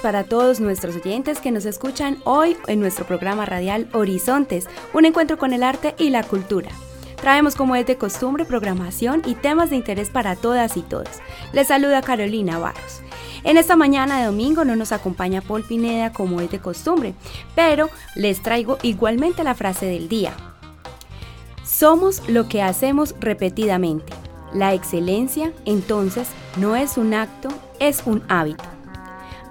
Para 0.00 0.24
todos 0.24 0.60
nuestros 0.60 0.96
oyentes 0.96 1.38
que 1.38 1.50
nos 1.50 1.66
escuchan 1.66 2.18
hoy 2.24 2.56
en 2.66 2.80
nuestro 2.80 3.06
programa 3.06 3.44
radial 3.44 3.88
Horizontes, 3.92 4.66
un 4.94 5.04
encuentro 5.04 5.36
con 5.36 5.52
el 5.52 5.62
arte 5.62 5.94
y 5.98 6.10
la 6.10 6.22
cultura. 6.22 6.70
Traemos 7.16 7.54
como 7.54 7.76
es 7.76 7.86
de 7.86 7.98
costumbre 7.98 8.44
programación 8.44 9.22
y 9.26 9.34
temas 9.34 9.70
de 9.70 9.76
interés 9.76 10.08
para 10.08 10.34
todas 10.34 10.76
y 10.76 10.82
todos. 10.82 11.08
Les 11.52 11.68
saluda 11.68 12.00
Carolina 12.00 12.58
Barros. 12.58 13.02
En 13.44 13.56
esta 13.56 13.76
mañana 13.76 14.20
de 14.20 14.26
domingo 14.26 14.64
no 14.64 14.76
nos 14.76 14.92
acompaña 14.92 15.42
Paul 15.42 15.64
Pineda 15.64 16.12
como 16.12 16.40
es 16.40 16.50
de 16.50 16.60
costumbre, 16.60 17.14
pero 17.54 17.90
les 18.14 18.42
traigo 18.42 18.78
igualmente 18.82 19.44
la 19.44 19.54
frase 19.54 19.86
del 19.86 20.08
día. 20.08 20.32
Somos 21.64 22.28
lo 22.28 22.48
que 22.48 22.62
hacemos 22.62 23.14
repetidamente. 23.20 24.12
La 24.54 24.74
excelencia, 24.74 25.52
entonces, 25.64 26.28
no 26.56 26.76
es 26.76 26.96
un 26.96 27.14
acto, 27.14 27.48
es 27.78 28.02
un 28.06 28.22
hábito. 28.28 28.71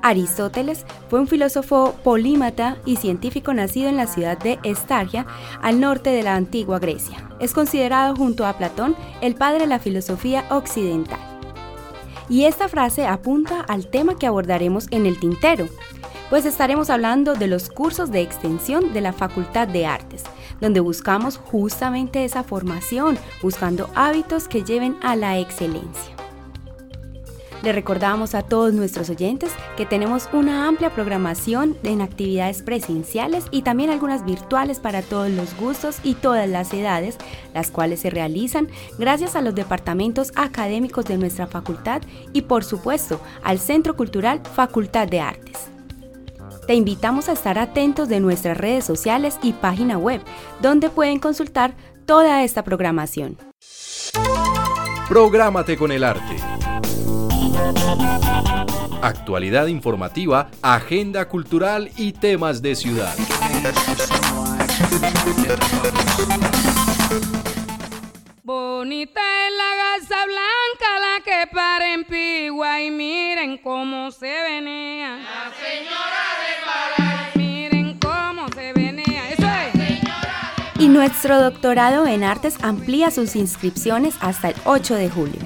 Aristóteles 0.02 0.86
fue 1.10 1.20
un 1.20 1.28
filósofo 1.28 1.96
polímata 2.04 2.78
y 2.86 2.96
científico 2.96 3.54
nacido 3.54 3.90
en 3.90 3.98
la 3.98 4.08
ciudad 4.08 4.38
de 4.38 4.60
Estargia, 4.64 5.26
al 5.62 5.80
norte 5.80 6.10
de 6.10 6.24
la 6.24 6.36
antigua 6.36 6.80
Grecia. 6.80 7.30
Es 7.40 7.54
considerado 7.54 8.16
junto 8.16 8.46
a 8.46 8.58
Platón 8.58 8.96
el 9.22 9.36
padre 9.36 9.60
de 9.60 9.68
la 9.68 9.80
filosofía 9.80 10.46
occidental. 10.50 11.20
Y 12.30 12.46
esta 12.46 12.68
frase 12.68 13.06
apunta 13.06 13.62
al 13.62 13.88
tema 13.88 14.16
que 14.16 14.28
abordaremos 14.28 14.88
en 14.92 15.06
el 15.06 15.20
tintero, 15.20 15.68
pues 16.30 16.46
estaremos 16.46 16.90
hablando 16.90 17.34
de 17.34 17.48
los 17.48 17.70
cursos 17.70 18.10
de 18.10 18.22
extensión 18.22 18.94
de 18.94 19.02
la 19.02 19.12
Facultad 19.12 19.68
de 19.68 19.86
Artes, 19.86 20.24
donde 20.62 20.80
buscamos 20.80 21.36
justamente 21.38 22.24
esa 22.24 22.44
formación, 22.44 23.18
buscando 23.42 23.90
hábitos 23.96 24.48
que 24.48 24.64
lleven 24.64 24.96
a 25.02 25.18
la 25.18 25.40
excelencia. 25.40 26.21
Le 27.64 27.72
recordamos 27.74 28.34
a 28.34 28.42
todos 28.42 28.74
nuestros 28.74 29.10
oyentes 29.10 29.52
que 29.78 29.86
tenemos 29.86 30.28
una 30.34 30.68
amplia 30.68 30.90
programación 30.90 31.78
en 31.84 32.02
actividades 32.02 32.64
presenciales 32.64 33.46
y 33.52 33.62
también 33.62 33.92
algunas 33.92 34.26
virtuales 34.26 34.80
para 34.80 35.04
todos 35.04 35.30
los 35.30 35.56
gustos 35.58 35.98
y 36.04 36.16
todas 36.16 36.50
las 36.50 36.74
edades, 36.74 37.18
las 37.54 37.70
cuales 37.70 38.00
se 38.00 38.10
realizan 38.10 38.68
gracias 38.98 39.36
a 39.36 39.42
los 39.42 39.54
departamentos 39.54 40.32
académicos 40.36 41.06
de 41.06 41.18
nuestra 41.18 41.46
facultad 41.46 42.02
y 42.34 42.44
por 42.44 42.64
supuesto 42.64 43.22
al 43.44 43.60
Centro 43.60 43.96
Cultural 43.96 44.42
Facultad 44.56 45.08
de 45.08 45.20
Artes. 45.20 45.70
Te 46.66 46.74
invitamos 46.74 47.30
a 47.30 47.34
estar 47.34 47.60
atentos 47.60 48.10
de 48.10 48.20
nuestras 48.20 48.58
redes 48.58 48.86
sociales 48.86 49.38
y 49.44 49.54
página 49.54 49.98
web, 49.98 50.22
donde 50.62 50.90
pueden 50.90 51.20
consultar 51.20 51.76
toda 52.06 52.44
esta 52.44 52.64
programación. 52.64 53.38
Prográmate 55.10 55.76
con 55.78 55.92
el 55.92 56.04
arte. 56.04 56.51
Actualidad 59.02 59.66
informativa, 59.68 60.50
agenda 60.62 61.28
cultural 61.28 61.90
y 61.98 62.12
temas 62.14 62.62
de 62.62 62.76
ciudad. 62.76 63.16
Bonita 68.44 69.22
es 69.22 69.54
la 69.58 69.76
gasa 69.76 70.26
blanca, 70.26 70.90
la 71.00 71.24
que 71.24 71.48
para 71.52 71.94
en 71.94 72.04
Pigua 72.04 72.82
y 72.82 72.92
miren 72.92 73.58
cómo 73.58 74.12
se 74.12 74.28
venea. 74.44 75.18
La 75.18 75.52
señora 75.56 76.22
de 77.34 77.40
Miren 77.40 77.98
cómo 78.00 78.48
se 78.50 78.74
venea. 78.74 79.30
Eso 79.32 79.48
es. 79.48 80.80
Y 80.80 80.90
nuestro 80.90 81.42
doctorado 81.42 82.06
en 82.06 82.24
artes 82.24 82.58
amplía 82.62 83.10
sus 83.10 83.36
inscripciones 83.36 84.16
hasta 84.20 84.50
el 84.50 84.56
8 84.66 84.96
de 84.96 85.10
julio. 85.10 85.40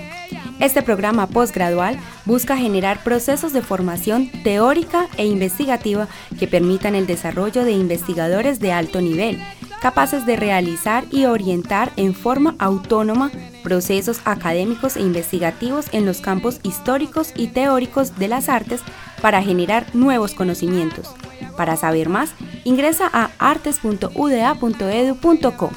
Este 0.60 0.82
programa 0.82 1.28
postgradual 1.28 2.00
busca 2.26 2.58
generar 2.58 3.04
procesos 3.04 3.54
de 3.54 3.62
formación 3.62 4.30
teórica 4.44 5.08
e 5.18 5.26
investigativa 5.26 6.08
que 6.40 6.48
permitan 6.48 6.96
el 6.96 7.08
desarrollo 7.08 7.64
de 7.64 7.72
investigadores 7.72 8.60
de 8.60 8.72
alto 8.72 9.02
nivel, 9.02 9.42
capaces 9.82 10.26
de 10.26 10.36
realizar 10.36 11.06
y 11.12 11.26
orientar 11.26 11.92
en 11.96 12.16
forma 12.16 12.56
autónoma 12.60 13.32
procesos 13.64 14.22
académicos 14.26 14.98
e 14.98 15.02
investigativos 15.02 15.86
en 15.92 16.06
los 16.06 16.22
campos 16.22 16.60
históricos 16.64 17.32
y 17.36 17.48
teóricos 17.48 18.18
de 18.18 18.28
las 18.28 18.50
artes 18.50 18.82
para 19.22 19.42
generar 19.42 19.86
nuevos 19.94 20.34
conocimientos. 20.34 21.16
Para 21.58 21.78
saber 21.78 22.10
más, 22.10 22.32
ingresa 22.64 23.10
a 23.12 23.32
artes.uda.edu.co. 23.40 25.72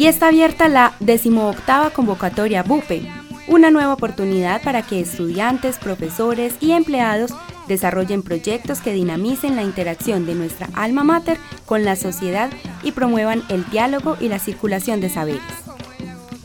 y 0.00 0.06
está 0.06 0.28
abierta 0.28 0.66
la 0.70 0.94
decimoctava 0.98 1.90
convocatoria 1.90 2.62
BUPE, 2.62 3.06
una 3.48 3.70
nueva 3.70 3.92
oportunidad 3.92 4.62
para 4.62 4.80
que 4.80 4.98
estudiantes, 4.98 5.76
profesores 5.76 6.54
y 6.58 6.72
empleados 6.72 7.34
desarrollen 7.68 8.22
proyectos 8.22 8.80
que 8.80 8.94
dinamicen 8.94 9.56
la 9.56 9.62
interacción 9.62 10.24
de 10.24 10.34
nuestra 10.34 10.70
alma 10.72 11.04
mater 11.04 11.36
con 11.66 11.84
la 11.84 11.96
sociedad 11.96 12.48
y 12.82 12.92
promuevan 12.92 13.42
el 13.50 13.68
diálogo 13.68 14.16
y 14.18 14.30
la 14.30 14.38
circulación 14.38 15.02
de 15.02 15.10
saberes. 15.10 15.69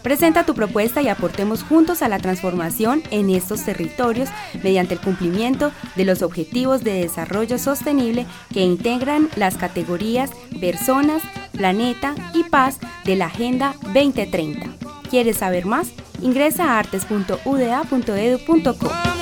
Presenta 0.06 0.46
tu 0.46 0.54
propuesta 0.54 1.02
y 1.02 1.08
aportemos 1.08 1.64
juntos 1.64 2.04
a 2.04 2.08
la 2.08 2.20
transformación 2.20 3.02
en 3.10 3.32
estos 3.32 3.64
territorios 3.64 4.30
mediante 4.62 4.94
el 4.94 5.00
cumplimiento 5.00 5.72
de 5.96 6.06
los 6.06 6.22
objetivos 6.22 6.84
de 6.84 6.94
desarrollo 6.94 7.58
sostenible 7.58 8.28
que 8.54 8.62
integran 8.62 9.30
las 9.36 9.58
categorías 9.58 10.30
personas, 10.62 11.24
planeta 11.54 12.14
y 12.36 12.44
paz 12.44 12.78
de 13.04 13.16
la 13.16 13.26
Agenda 13.26 13.74
2030. 13.96 14.68
¿Quieres 15.10 15.38
saber 15.38 15.66
más? 15.66 15.88
Ingresa 16.22 16.74
a 16.74 16.78
artes.uda.edu.co. 16.78 19.15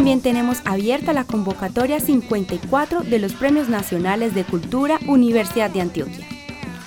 también 0.00 0.22
tenemos 0.22 0.62
abierta 0.64 1.12
la 1.12 1.24
convocatoria 1.24 2.00
54 2.00 3.02
de 3.02 3.18
los 3.18 3.34
Premios 3.34 3.68
Nacionales 3.68 4.34
de 4.34 4.44
Cultura 4.44 4.98
Universidad 5.06 5.68
de 5.68 5.82
Antioquia. 5.82 6.26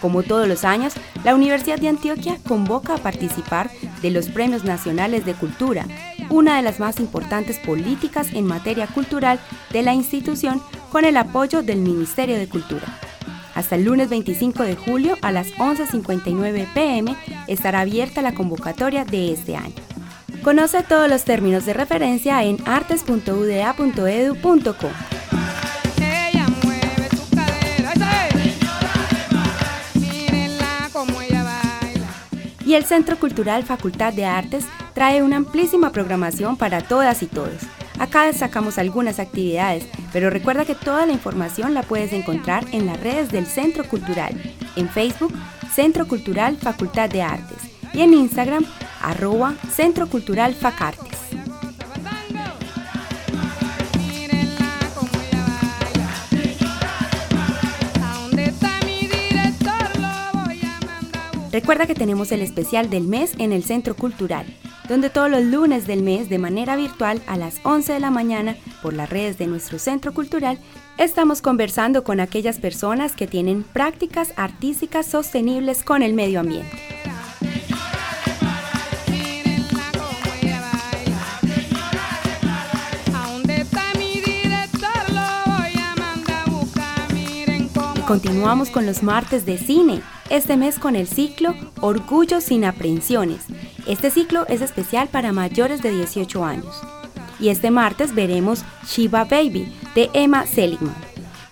Como 0.01 0.24
todos 0.24 0.47
los 0.47 0.66
años, 0.66 0.96
la 1.24 1.35
Universidad 1.35 1.78
de 1.78 1.90
Antioquia 1.90 2.40
convoca 2.47 2.96
a 2.96 2.97
participar 2.97 3.69
de 4.01 4.09
los 4.09 4.29
Premios 4.29 4.63
Nacionales 4.63 5.25
de 5.25 5.35
Cultura, 5.35 5.85
una 6.31 6.56
de 6.56 6.63
las 6.63 6.79
más 6.79 7.00
importantes 7.00 7.59
políticas 7.59 8.34
en 8.34 8.47
materia 8.47 8.88
cultural 8.88 9.40
de 9.72 9.84
la 9.84 9.94
institución 9.94 10.59
con 10.91 11.06
el 11.06 11.16
apoyo 11.16 11.62
del 11.62 11.81
Ministerio 11.81 12.39
de 12.39 12.50
Cultura. 12.50 13.00
Hasta 13.54 13.75
el 13.75 13.83
lunes 13.83 14.10
25 14.10 14.63
de 14.63 14.75
julio 14.75 15.19
a 15.21 15.31
las 15.31 15.51
11.59 15.57 16.74
pm 16.74 17.15
estará 17.48 17.81
abierta 17.81 18.24
la 18.24 18.33
convocatoria 18.33 19.06
de 19.06 19.33
este 19.33 19.56
año. 19.56 19.93
Conoce 20.44 20.84
todos 20.84 21.10
los 21.10 21.24
términos 21.24 21.66
de 21.66 21.74
referencia 21.74 22.44
en 22.44 22.57
artes.uda.edu.co. 22.68 24.90
y 32.66 32.75
el 32.75 32.86
Centro 32.86 33.19
Cultural 33.19 33.63
Facultad 33.63 34.13
de 34.13 34.25
Artes 34.25 34.66
trae 34.94 35.22
una 35.22 35.38
amplísima 35.38 35.92
programación 35.92 36.57
para 36.57 36.81
todas 36.81 37.22
y 37.22 37.28
todos. 37.28 37.62
Acá 38.00 38.25
destacamos 38.25 38.80
algunas 38.80 39.19
actividades, 39.19 39.86
pero 40.12 40.30
recuerda 40.30 40.66
que 40.66 40.74
toda 40.74 41.06
la 41.06 41.13
información 41.13 41.75
la 41.75 41.84
puedes 41.84 42.13
encontrar 42.13 42.66
en 42.72 42.88
las 42.88 43.00
redes 43.00 43.30
del 43.30 43.46
Centro 43.46 43.84
Cultural, 43.84 44.34
en 44.75 44.89
Facebook, 44.89 45.34
Centro 45.72 46.07
Cultural 46.07 46.57
Facultad 46.57 47.10
de 47.10 47.22
Artes, 47.22 47.60
y 47.94 48.01
en 48.01 48.13
Instagram, 48.13 48.66
arroba 49.03 49.55
Centro 49.71 50.07
Cultural 50.07 50.55
Facartes. 50.55 51.13
Recuerda 61.53 61.85
que 61.85 61.94
tenemos 61.94 62.31
el 62.31 62.41
especial 62.41 62.89
del 62.89 63.03
mes 63.03 63.33
en 63.38 63.53
el 63.53 63.63
Centro 63.63 63.95
Cultural, 63.95 64.47
donde 64.89 65.11
todos 65.11 65.29
los 65.29 65.44
lunes 65.44 65.85
del 65.85 66.01
mes 66.01 66.27
de 66.27 66.39
manera 66.39 66.75
virtual 66.75 67.21
a 67.27 67.38
las 67.38 67.59
11 67.63 67.94
de 67.94 68.00
la 68.00 68.09
mañana 68.09 68.57
por 68.81 68.94
las 68.94 69.07
redes 69.07 69.38
de 69.38 69.45
nuestro 69.45 69.77
Centro 69.77 70.15
Cultural 70.15 70.57
estamos 70.97 71.44
conversando 71.44 72.03
con 72.03 72.19
aquellas 72.19 72.57
personas 72.57 73.15
que 73.15 73.27
tienen 73.27 73.61
prácticas 73.61 74.33
artísticas 74.35 75.05
sostenibles 75.05 75.83
con 75.83 76.01
el 76.01 76.15
medio 76.15 76.39
ambiente. 76.39 76.75
Continuamos 88.05 88.69
con 88.69 88.85
los 88.85 89.01
martes 89.01 89.45
de 89.45 89.57
cine, 89.57 90.01
este 90.29 90.57
mes 90.57 90.77
con 90.77 90.95
el 90.95 91.07
ciclo 91.07 91.55
Orgullo 91.79 92.41
sin 92.41 92.65
aprensiones. 92.65 93.45
Este 93.88 94.11
ciclo 94.11 94.45
es 94.47 94.61
especial 94.61 95.07
para 95.07 95.31
mayores 95.31 95.81
de 95.81 95.91
18 95.91 96.44
años. 96.44 96.81
Y 97.39 97.50
este 97.50 97.71
martes 97.71 98.13
veremos 98.13 98.63
Shiva 98.85 99.23
Baby 99.23 99.73
de 99.95 100.09
Emma 100.13 100.45
Seligman. 100.45 100.95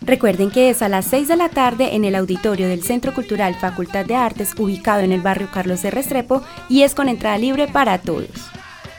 Recuerden 0.01 0.51
que 0.51 0.69
es 0.69 0.81
a 0.81 0.89
las 0.89 1.05
6 1.05 1.27
de 1.27 1.35
la 1.37 1.49
tarde 1.49 1.95
en 1.95 2.05
el 2.05 2.15
auditorio 2.15 2.67
del 2.67 2.83
Centro 2.83 3.13
Cultural 3.13 3.55
Facultad 3.55 4.05
de 4.05 4.15
Artes 4.15 4.53
ubicado 4.57 5.01
en 5.01 5.11
el 5.11 5.21
barrio 5.21 5.49
Carlos 5.53 5.81
de 5.81 5.91
Restrepo 5.91 6.41
y 6.69 6.81
es 6.81 6.95
con 6.95 7.07
entrada 7.07 7.37
libre 7.37 7.67
para 7.67 7.99
todos. 7.99 8.29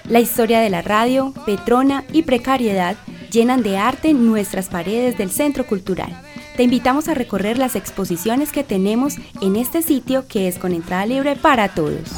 La 0.09 0.21
historia 0.21 0.61
de 0.61 0.71
la 0.71 0.83
radio, 0.83 1.35
Petrona 1.45 2.05
y 2.13 2.23
precariedad 2.23 2.97
llenan 3.31 3.63
de 3.63 3.79
arte 3.79 4.15
nuestras 4.15 4.69
paredes 4.69 5.19
del 5.19 5.31
Centro 5.31 5.67
Cultural. 5.67 6.23
Te 6.57 6.65
invitamos 6.65 7.09
a 7.09 7.15
recorrer 7.15 7.57
las 7.57 7.77
exposiciones 7.77 8.53
que 8.53 8.63
tenemos 8.63 9.17
en 9.41 9.57
este 9.57 9.81
sitio 9.81 10.27
que 10.29 10.49
es 10.49 10.59
con 10.59 10.75
entrada 10.75 11.07
libre 11.07 11.35
para 11.35 11.69
todos. 11.69 12.13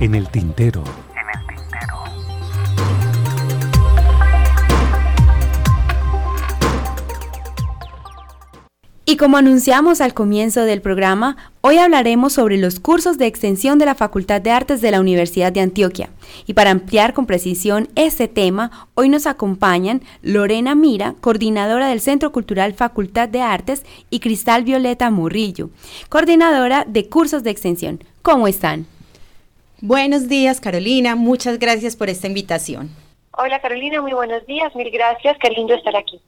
En 0.00 0.16
el 0.16 0.28
tintero. 0.28 0.82
Y 9.12 9.18
como 9.18 9.36
anunciamos 9.36 10.00
al 10.00 10.14
comienzo 10.14 10.62
del 10.64 10.80
programa, 10.80 11.36
hoy 11.60 11.76
hablaremos 11.76 12.32
sobre 12.32 12.56
los 12.56 12.80
cursos 12.80 13.18
de 13.18 13.26
extensión 13.26 13.78
de 13.78 13.84
la 13.84 13.94
Facultad 13.94 14.40
de 14.40 14.50
Artes 14.50 14.80
de 14.80 14.90
la 14.90 15.00
Universidad 15.00 15.52
de 15.52 15.60
Antioquia. 15.60 16.08
Y 16.46 16.54
para 16.54 16.70
ampliar 16.70 17.12
con 17.12 17.26
precisión 17.26 17.88
este 17.94 18.26
tema, 18.26 18.88
hoy 18.94 19.10
nos 19.10 19.26
acompañan 19.26 20.00
Lorena 20.22 20.74
Mira, 20.74 21.14
coordinadora 21.20 21.88
del 21.88 22.00
Centro 22.00 22.32
Cultural 22.32 22.72
Facultad 22.72 23.28
de 23.28 23.42
Artes, 23.42 23.84
y 24.08 24.20
Cristal 24.20 24.64
Violeta 24.64 25.10
Murillo, 25.10 25.68
coordinadora 26.08 26.86
de 26.88 27.10
cursos 27.10 27.42
de 27.42 27.50
extensión. 27.50 28.02
¿Cómo 28.22 28.48
están? 28.48 28.86
Buenos 29.82 30.26
días, 30.26 30.58
Carolina. 30.58 31.16
Muchas 31.16 31.58
gracias 31.58 31.96
por 31.96 32.08
esta 32.08 32.28
invitación. 32.28 32.88
Hola, 33.36 33.60
Carolina. 33.60 34.00
Muy 34.00 34.14
buenos 34.14 34.46
días. 34.46 34.74
Mil 34.74 34.90
gracias. 34.90 35.36
Qué 35.38 35.50
lindo 35.50 35.74
estar 35.74 35.94
aquí. 35.96 36.18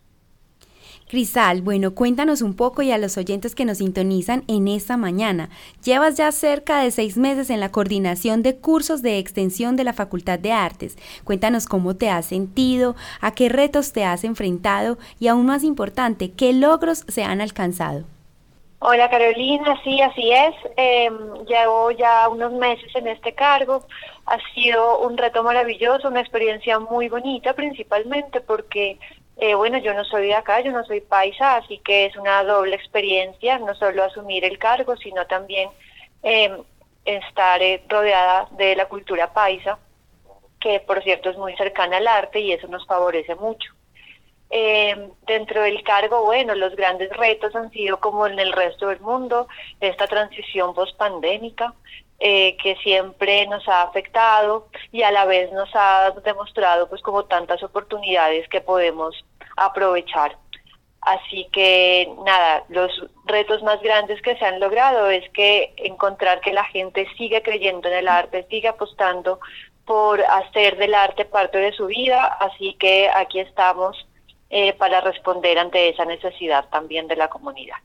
Crisal, 1.15 1.63
bueno, 1.63 1.95
cuéntanos 1.95 2.43
un 2.43 2.57
poco 2.57 2.83
y 2.83 2.91
a 2.91 2.99
los 2.99 3.17
oyentes 3.17 3.55
que 3.55 3.65
nos 3.65 3.79
sintonizan 3.79 4.43
en 4.49 4.67
esta 4.67 4.97
mañana. 4.97 5.49
Llevas 5.85 6.17
ya 6.17 6.33
cerca 6.33 6.83
de 6.83 6.91
seis 6.91 7.17
meses 7.17 7.51
en 7.51 7.61
la 7.61 7.71
coordinación 7.71 8.43
de 8.43 8.57
cursos 8.57 9.01
de 9.01 9.19
extensión 9.19 9.77
de 9.77 9.85
la 9.85 9.93
Facultad 9.93 10.41
de 10.41 10.51
Artes. 10.51 10.99
Cuéntanos 11.23 11.67
cómo 11.67 11.95
te 11.95 12.11
has 12.11 12.27
sentido, 12.27 12.97
a 13.21 13.31
qué 13.31 13.49
retos 13.49 13.93
te 13.93 14.05
has 14.05 14.25
enfrentado 14.25 14.99
y 15.21 15.29
aún 15.29 15.47
más 15.47 15.63
importante, 15.63 16.33
qué 16.33 16.53
logros 16.53 17.05
se 17.07 17.23
han 17.23 17.41
alcanzado. 17.41 18.03
Hola 18.81 19.09
Carolina, 19.09 19.81
sí, 19.85 20.01
así 20.01 20.33
es. 20.33 20.55
Em, 20.77 21.17
llevo 21.47 21.93
ya 21.93 22.29
unos 22.29 22.53
meses 22.55 22.93
en 22.97 23.07
este 23.07 23.35
cargo. 23.35 23.87
Ha 24.27 24.39
sido 24.53 24.99
un 25.07 25.17
reto 25.17 25.45
maravilloso, 25.45 26.09
una 26.09 26.21
experiencia 26.21 26.81
muy 26.81 27.09
bonita, 27.09 27.53
principalmente 27.53 28.41
porque 28.41 28.99
eh, 29.37 29.55
bueno, 29.55 29.79
yo 29.79 29.95
no 29.95 30.05
soy 30.05 30.29
de 30.29 30.35
acá, 30.35 30.61
yo 30.61 30.71
no 30.71 30.85
soy 30.85 31.01
paisa, 31.01 31.57
así 31.57 31.79
que 31.79 32.07
es 32.07 32.17
una 32.17 32.45
doble 32.45 32.77
experiencia, 32.77 33.59
no 33.59 33.75
solo 33.75 34.05
asumir 34.05 34.45
el 34.45 34.59
cargo, 34.59 34.97
sino 34.97 35.27
también 35.27 35.71
em, 36.23 36.63
estar 37.05 37.61
eh, 37.63 37.83
rodeada 37.89 38.49
de 38.53 38.77
la 38.77 38.87
cultura 38.87 39.33
paisa, 39.33 39.79
que 40.61 40.81
por 40.81 41.03
cierto 41.03 41.31
es 41.31 41.37
muy 41.37 41.55
cercana 41.57 41.97
al 41.97 42.07
arte 42.07 42.41
y 42.41 42.53
eso 42.53 42.69
nos 42.69 42.87
favorece 42.87 43.35
mucho. 43.35 43.73
Em, 44.51 45.11
dentro 45.27 45.63
del 45.63 45.83
cargo, 45.83 46.25
bueno, 46.25 46.55
los 46.55 46.77
grandes 46.77 47.11
retos 47.11 47.57
han 47.57 47.71
sido 47.73 47.99
como 47.99 48.29
en 48.29 48.39
el 48.39 48.53
resto 48.53 48.87
del 48.87 49.01
mundo, 49.01 49.49
esta 49.81 50.07
transición 50.07 50.75
post-pandémica, 50.75 51.75
eh, 52.21 52.57
que 52.63 52.77
siempre 52.77 53.47
nos 53.47 53.69
ha 53.69 53.83
afectado 53.83 54.69
y 54.93 55.03
a 55.03 55.11
la 55.11 55.25
vez 55.25 55.53
nos 55.53 55.69
ha 55.75 56.13
demostrado 56.25 56.89
pues 56.89 57.03
como 57.03 57.25
tantas 57.25 57.63
oportunidades 57.63 58.49
que 58.49 58.61
podemos 58.61 59.25
aprovechar. 59.57 60.37
Así 61.01 61.49
que 61.53 62.11
nada, 62.25 62.65
los 62.69 62.91
retos 63.27 63.63
más 63.63 63.81
grandes 63.83 64.23
que 64.23 64.37
se 64.37 64.45
han 64.45 64.59
logrado 64.59 65.11
es 65.11 65.29
que 65.31 65.75
encontrar 65.77 66.41
que 66.41 66.53
la 66.53 66.65
gente 66.65 67.07
sigue 67.19 67.43
creyendo 67.43 67.89
en 67.89 67.95
el 67.95 68.09
arte, 68.09 68.47
sigue 68.49 68.69
apostando 68.69 69.39
por 69.85 70.23
hacer 70.23 70.79
del 70.79 70.95
arte 70.95 71.27
parte 71.27 71.59
de 71.59 71.73
su 71.73 71.87
vida, 71.87 72.25
así 72.41 72.75
que 72.81 73.11
aquí 73.15 73.41
estamos 73.41 74.07
eh, 74.49 74.73
para 74.75 75.03
responder 75.03 75.59
ante 75.59 75.91
esa 75.91 76.07
necesidad 76.07 76.69
también 76.71 77.07
de 77.07 77.17
la 77.17 77.29
comunidad. 77.29 77.77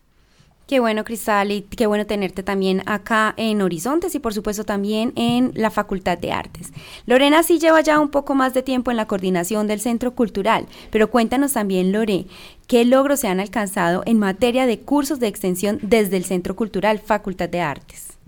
Qué 0.69 0.79
bueno, 0.79 1.03
Cristal, 1.03 1.51
y 1.51 1.61
qué 1.63 1.87
bueno 1.87 2.05
tenerte 2.05 2.43
también 2.43 2.83
acá 2.85 3.33
en 3.37 3.59
Horizontes 3.63 4.13
y 4.13 4.19
por 4.19 4.35
supuesto 4.35 4.65
también 4.65 5.13
en 5.15 5.51
la 5.55 5.71
Facultad 5.71 6.19
de 6.19 6.31
Artes. 6.31 6.71
Lorena 7.07 7.41
sí 7.41 7.57
lleva 7.57 7.81
ya 7.81 7.99
un 7.99 8.09
poco 8.09 8.35
más 8.35 8.53
de 8.53 8.61
tiempo 8.61 8.91
en 8.91 8.97
la 8.97 9.07
coordinación 9.07 9.65
del 9.65 9.79
Centro 9.79 10.13
Cultural, 10.13 10.67
pero 10.91 11.09
cuéntanos 11.09 11.53
también, 11.53 11.91
Lore, 11.91 12.27
qué 12.67 12.85
logros 12.85 13.21
se 13.21 13.27
han 13.27 13.39
alcanzado 13.39 14.03
en 14.05 14.19
materia 14.19 14.67
de 14.67 14.79
cursos 14.79 15.19
de 15.19 15.25
extensión 15.25 15.79
desde 15.81 16.17
el 16.17 16.23
Centro 16.23 16.55
Cultural 16.55 16.99
Facultad 16.99 17.49
de 17.49 17.61
Artes. 17.61 18.18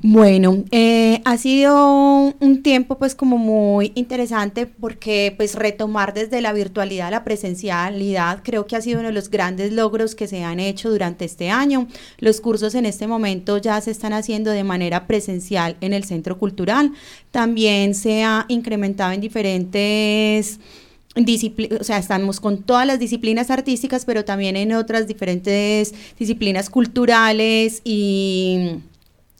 Bueno, 0.00 0.62
eh, 0.70 1.20
ha 1.24 1.36
sido 1.38 2.32
un 2.38 2.62
tiempo 2.62 2.98
pues 2.98 3.16
como 3.16 3.36
muy 3.36 3.90
interesante 3.96 4.66
porque 4.66 5.34
pues 5.36 5.56
retomar 5.56 6.14
desde 6.14 6.40
la 6.40 6.52
virtualidad 6.52 7.08
a 7.08 7.10
la 7.10 7.24
presencialidad 7.24 8.44
creo 8.44 8.68
que 8.68 8.76
ha 8.76 8.80
sido 8.80 9.00
uno 9.00 9.08
de 9.08 9.14
los 9.14 9.28
grandes 9.28 9.72
logros 9.72 10.14
que 10.14 10.28
se 10.28 10.44
han 10.44 10.60
hecho 10.60 10.88
durante 10.88 11.24
este 11.24 11.50
año. 11.50 11.88
Los 12.18 12.40
cursos 12.40 12.76
en 12.76 12.86
este 12.86 13.08
momento 13.08 13.58
ya 13.58 13.80
se 13.80 13.90
están 13.90 14.12
haciendo 14.12 14.52
de 14.52 14.62
manera 14.62 15.08
presencial 15.08 15.76
en 15.80 15.92
el 15.92 16.04
centro 16.04 16.38
cultural. 16.38 16.92
También 17.32 17.96
se 17.96 18.22
ha 18.22 18.44
incrementado 18.46 19.10
en 19.10 19.20
diferentes 19.20 20.60
o 21.80 21.82
sea, 21.82 21.98
estamos 21.98 22.38
con 22.38 22.62
todas 22.62 22.86
las 22.86 23.00
disciplinas 23.00 23.50
artísticas, 23.50 24.04
pero 24.04 24.24
también 24.24 24.54
en 24.54 24.72
otras 24.74 25.08
diferentes 25.08 25.92
disciplinas 26.16 26.70
culturales 26.70 27.82
y 27.82 28.76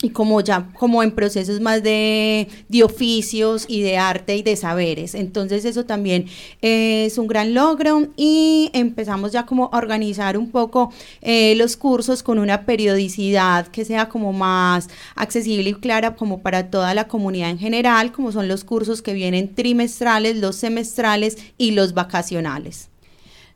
y 0.01 0.11
como 0.11 0.41
ya 0.41 0.69
como 0.75 1.03
en 1.03 1.11
procesos 1.11 1.61
más 1.61 1.83
de, 1.83 2.49
de, 2.69 2.85
oficios 2.85 3.65
y 3.69 3.83
de 3.83 3.99
arte 3.99 4.37
y 4.37 4.43
de 4.43 4.55
saberes. 4.55 5.15
Entonces 5.15 5.65
eso 5.65 5.85
también 5.87 6.27
es 6.63 7.19
un 7.19 7.27
gran 7.27 7.53
logro 7.53 8.07
y 8.17 8.71
empezamos 8.75 9.33
ya 9.33 9.45
como 9.45 9.71
a 9.73 9.79
organizar 9.79 10.39
un 10.39 10.51
poco 10.51 10.93
eh, 11.21 11.55
los 11.57 11.77
cursos 11.77 12.23
con 12.23 12.39
una 12.39 12.65
periodicidad 12.65 13.67
que 13.67 13.85
sea 13.85 14.09
como 14.09 14.33
más 14.33 14.89
accesible 15.17 15.71
y 15.71 15.75
clara 15.75 16.15
como 16.15 16.43
para 16.43 16.71
toda 16.71 16.95
la 16.95 17.09
comunidad 17.09 17.51
en 17.51 17.59
general, 17.59 18.13
como 18.13 18.31
son 18.31 18.47
los 18.47 18.63
cursos 18.63 19.03
que 19.03 19.15
vienen 19.15 19.55
trimestrales, 19.55 20.37
los 20.37 20.57
semestrales 20.57 21.39
y 21.59 21.73
los 21.73 21.93
vacacionales. 21.95 22.89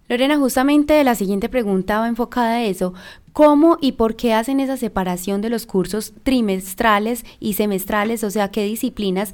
Lorena, 0.09 0.37
justamente 0.37 1.03
la 1.05 1.15
siguiente 1.15 1.49
pregunta 1.49 2.01
va 2.01 2.09
enfocada 2.09 2.57
a 2.57 2.65
eso. 2.65 2.93
¿Cómo 3.33 3.79
y 3.81 3.93
por 3.93 4.15
qué 4.15 4.35
hacen 4.35 4.61
esa 4.61 4.77
separación 4.77 5.41
de 5.41 5.49
los 5.49 5.65
cursos 5.65 6.13
trimestrales 6.23 7.25
y 7.41 7.55
semestrales? 7.55 8.25
O 8.25 8.31
sea, 8.31 8.51
¿qué 8.51 8.65
disciplinas 8.65 9.33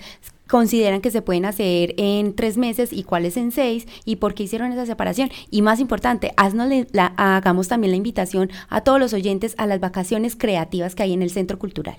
consideran 0.48 1.00
que 1.00 1.10
se 1.10 1.22
pueden 1.22 1.44
hacer 1.44 1.94
en 1.98 2.34
tres 2.34 2.56
meses 2.56 2.92
y 2.92 3.04
cuáles 3.04 3.36
en 3.36 3.52
seis 3.52 3.86
y 4.04 4.16
por 4.16 4.34
qué 4.34 4.44
hicieron 4.44 4.72
esa 4.72 4.86
separación. 4.86 5.30
Y 5.50 5.62
más 5.62 5.78
importante, 5.78 6.32
la, 6.92 7.12
hagamos 7.16 7.68
también 7.68 7.92
la 7.92 7.96
invitación 7.96 8.50
a 8.68 8.80
todos 8.80 8.98
los 8.98 9.12
oyentes 9.12 9.54
a 9.58 9.66
las 9.66 9.78
vacaciones 9.78 10.34
creativas 10.34 10.94
que 10.94 11.04
hay 11.04 11.12
en 11.12 11.22
el 11.22 11.30
Centro 11.30 11.58
Cultural. 11.58 11.98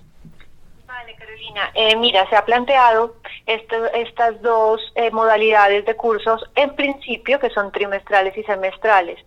Eh, 1.74 1.96
mira, 1.96 2.28
se 2.30 2.36
ha 2.36 2.46
planteado 2.46 3.16
estas 3.46 4.42
dos 4.42 4.82
eh, 4.96 5.12
modalidades 5.12 5.86
de 5.86 5.96
cursos 5.96 6.44
en 6.56 6.76
principio 6.76 7.40
que 7.40 7.50
son 7.50 7.72
trimestrales 7.72 8.38
y 8.38 8.44
semestrales 8.44 9.20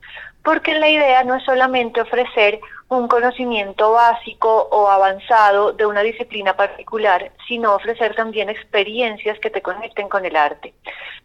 porque 0.42 0.74
la 0.74 0.88
idea 0.88 1.24
no 1.24 1.36
es 1.36 1.44
solamente 1.44 2.00
ofrecer 2.00 2.60
un 2.88 3.08
conocimiento 3.08 3.92
básico 3.92 4.68
o 4.70 4.88
avanzado 4.88 5.72
de 5.72 5.86
una 5.86 6.02
disciplina 6.02 6.54
particular, 6.56 7.32
sino 7.48 7.74
ofrecer 7.74 8.14
también 8.14 8.50
experiencias 8.50 9.38
que 9.38 9.50
te 9.50 9.62
conecten 9.62 10.08
con 10.08 10.24
el 10.24 10.36
arte. 10.36 10.74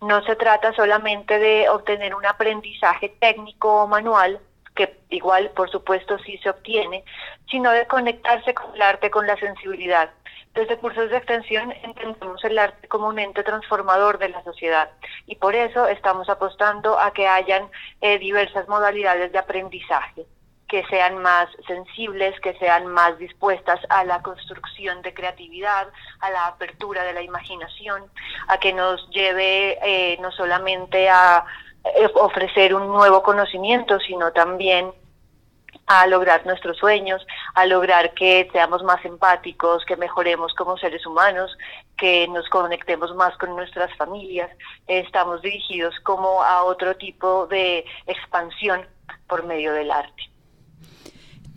No 0.02 0.24
se 0.24 0.36
trata 0.36 0.74
solamente 0.74 1.40
de 1.40 1.68
obtener 1.68 2.16
un 2.16 2.26
aprendizaje 2.26 3.10
técnico 3.20 3.84
o 3.84 3.88
manual, 3.88 4.40
que 4.78 4.98
igual 5.10 5.50
por 5.50 5.70
supuesto 5.70 6.18
sí 6.20 6.38
se 6.38 6.50
obtiene, 6.50 7.04
sino 7.50 7.72
de 7.72 7.86
conectarse 7.88 8.54
con 8.54 8.74
el 8.76 8.82
arte, 8.82 9.12
con 9.12 9.28
la 9.28 9.36
sensibilidad. 9.36 10.12
Desde 10.54 10.78
cursos 10.78 11.10
de 11.10 11.18
extensión 11.18 11.74
entendemos 11.84 12.44
el 12.46 12.58
arte 12.58 12.88
como 12.88 13.08
un 13.08 13.20
ente 13.20 13.44
transformador 13.44 14.18
de 14.18 14.30
la 14.30 14.44
sociedad 14.44 14.90
y 15.26 15.36
por 15.36 15.54
eso 15.54 15.88
estamos 15.88 16.30
apostando 16.30 16.98
a 16.98 17.12
que 17.12 17.28
hayan 17.28 17.70
eh, 18.02 18.18
diversas 18.18 18.68
modalidades 18.68 19.32
de 19.32 19.40
aprendizaje 19.40 20.26
que 20.68 20.84
sean 20.88 21.18
más 21.22 21.48
sensibles, 21.66 22.38
que 22.42 22.54
sean 22.56 22.88
más 22.88 23.18
dispuestas 23.18 23.80
a 23.90 24.04
la 24.04 24.22
construcción 24.22 25.02
de 25.02 25.14
creatividad, 25.14 25.88
a 26.20 26.30
la 26.30 26.48
apertura 26.48 27.04
de 27.04 27.14
la 27.14 27.22
imaginación, 27.22 28.04
a 28.50 28.58
que 28.58 28.74
nos 28.74 29.10
lleve 29.12 29.80
eh, 29.82 30.18
no 30.20 30.32
solamente 30.32 31.10
a 31.10 31.46
ofrecer 32.16 32.74
un 32.74 32.88
nuevo 32.88 33.24
conocimiento, 33.24 34.00
sino 34.00 34.32
también 34.32 34.92
a 35.88 36.06
lograr 36.08 36.46
nuestros 36.46 36.78
sueños, 36.78 37.26
a 37.56 37.66
lograr 37.66 38.14
que 38.14 38.50
seamos 38.52 38.84
más 38.84 39.04
empáticos, 39.06 39.86
que 39.86 39.96
mejoremos 39.96 40.54
como 40.54 40.78
seres 40.78 41.06
humanos, 41.06 41.58
que 41.98 42.28
nos 42.28 42.48
conectemos 42.50 43.16
más 43.16 43.36
con 43.38 43.56
nuestras 43.56 43.96
familias. 43.96 44.52
Estamos 44.88 45.42
dirigidos 45.42 45.96
como 46.02 46.44
a 46.44 46.64
otro 46.64 46.96
tipo 46.98 47.48
de 47.48 47.86
expansión 48.06 48.86
por 49.28 49.46
medio 49.46 49.74
del 49.74 49.92
arte. 49.92 50.37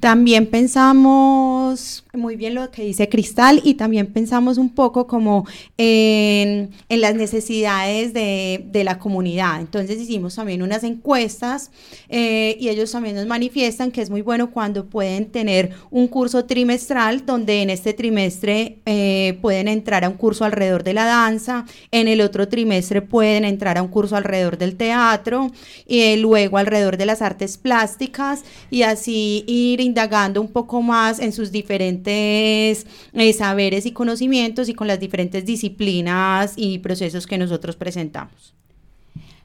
También 0.01 0.47
pensamos 0.47 2.05
muy 2.13 2.37
bien 2.37 2.55
lo 2.55 2.71
que 2.71 2.83
dice 2.83 3.09
Cristal 3.09 3.61
y 3.63 3.75
también 3.75 4.07
pensamos 4.09 4.59
un 4.59 4.71
poco 4.71 5.07
como 5.07 5.47
en, 5.79 6.71
las 6.89 7.15
necesidades 7.15 8.13
de, 8.13 8.83
la 8.83 8.99
comunidad. 8.99 9.61
Entonces 9.61 10.01
hicimos 10.01 10.35
también 10.35 10.63
unas 10.63 10.85
encuestas 10.85 11.71
eh, 12.09 12.57
y 12.59 12.71
ellos 12.71 12.91
también 12.91 13.15
nos 13.15 13.27
manifiestan 13.27 13.91
que 13.91 14.01
es 14.01 14.09
muy 14.09 14.23
bueno 14.23 14.51
cuando 14.51 14.87
pueden 14.87 15.27
tener 15.27 15.73
un 15.91 16.09
curso 16.09 16.47
trimestral 16.47 17.27
donde 17.27 17.61
en 17.61 17.69
este 17.69 17.93
trimestre 17.93 18.79
eh, 18.87 19.39
pueden 19.43 19.69
entrar 19.69 20.05
a 20.05 20.09
un 20.09 20.17
curso 20.17 20.47
alrededor 20.47 20.83
de 20.83 20.95
la 20.95 21.05
danza, 21.05 21.67
en 21.91 22.09
el 22.09 22.23
otro 22.23 22.49
trimestre 22.49 23.03
pueden 23.03 23.45
entrar 23.45 23.77
a 23.77 23.83
un 23.83 23.89
curso 23.89 24.17
alrededor 24.17 24.57
del 24.57 24.77
teatro 24.77 25.51
y 25.87 26.17
luego 26.17 26.57
alrededor 26.57 26.97
de 26.97 27.07
las 27.07 27.21
artes 27.21 27.59
plásticas 27.59 28.45
y 28.71 28.83
así 28.83 29.45
ir 29.47 29.83
indagando 29.91 30.41
un 30.41 30.49
poco 30.49 30.81
más 30.83 31.19
en 31.19 31.33
sus 31.33 31.51
diferentes 31.51 32.87
eh, 33.13 33.33
saberes 33.33 33.87
y 33.87 33.93
conocimientos 33.93 34.69
y 34.69 34.75
con 34.75 34.87
las 34.87 35.01
diferentes 35.01 35.45
disciplinas 35.45 36.55
y 36.57 36.79
procesos 36.79 37.27
que 37.27 37.39
nosotros 37.39 37.77
presentamos. 37.77 38.55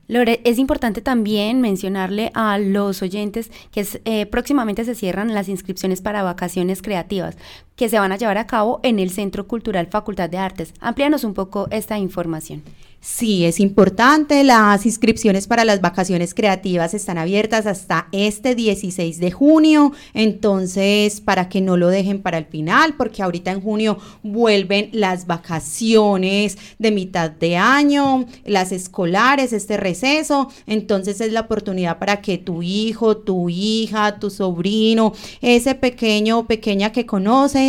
Lore, 0.08 0.40
es 0.44 0.60
importante 0.60 1.02
también 1.02 1.62
mencionarle 1.62 2.30
a 2.36 2.60
los 2.60 3.02
oyentes 3.02 3.50
que 3.72 3.88
eh, 4.06 4.28
próximamente 4.28 4.86
se 4.86 4.94
cierran 4.94 5.34
las 5.34 5.50
inscripciones 5.50 6.02
para 6.02 6.22
vacaciones 6.22 6.84
creativas 6.84 7.38
que 7.76 7.90
se 7.90 8.00
van 8.00 8.12
a 8.12 8.18
llevar 8.18 8.38
a 8.38 8.48
cabo 8.48 8.80
en 8.84 9.00
el 9.00 9.10
Centro 9.10 9.48
Cultural 9.48 9.88
Facultad 9.88 10.30
de 10.30 10.38
Artes. 10.38 10.74
Amplíanos 10.80 11.24
un 11.24 11.34
poco 11.34 11.68
esta 11.72 11.98
información. 11.98 12.64
Sí, 13.08 13.46
es 13.46 13.60
importante. 13.60 14.44
Las 14.44 14.88
inscripciones 14.88 15.46
para 15.46 15.64
las 15.64 15.80
vacaciones 15.80 16.34
creativas 16.34 16.96
están 16.96 17.20
abiertas 17.20 17.68
hasta 17.68 18.08
este 18.12 18.56
16 18.56 19.20
de 19.20 19.30
junio. 19.30 19.94
Entonces, 20.16 21.22
para 21.22 21.48
que 21.48 21.62
no 21.62 21.78
lo 21.78 21.90
dejen 21.90 22.24
para 22.24 22.40
el 22.40 22.46
final, 22.46 22.96
porque 22.98 23.22
ahorita 23.22 23.52
en 23.52 23.62
junio 23.62 24.00
vuelven 24.24 24.90
las 24.92 25.28
vacaciones 25.28 26.58
de 26.80 26.92
mitad 26.92 27.30
de 27.30 27.58
año, 27.58 28.26
las 28.44 28.72
escolares, 28.72 29.54
este 29.54 29.78
receso. 29.78 30.50
Entonces 30.66 31.22
es 31.22 31.32
la 31.32 31.42
oportunidad 31.42 32.00
para 32.00 32.22
que 32.22 32.40
tu 32.40 32.64
hijo, 32.64 33.18
tu 33.18 33.50
hija, 33.50 34.20
tu 34.20 34.32
sobrino, 34.32 35.14
ese 35.42 35.76
pequeño 35.76 36.40
o 36.40 36.48
pequeña 36.48 36.92
que 36.92 37.06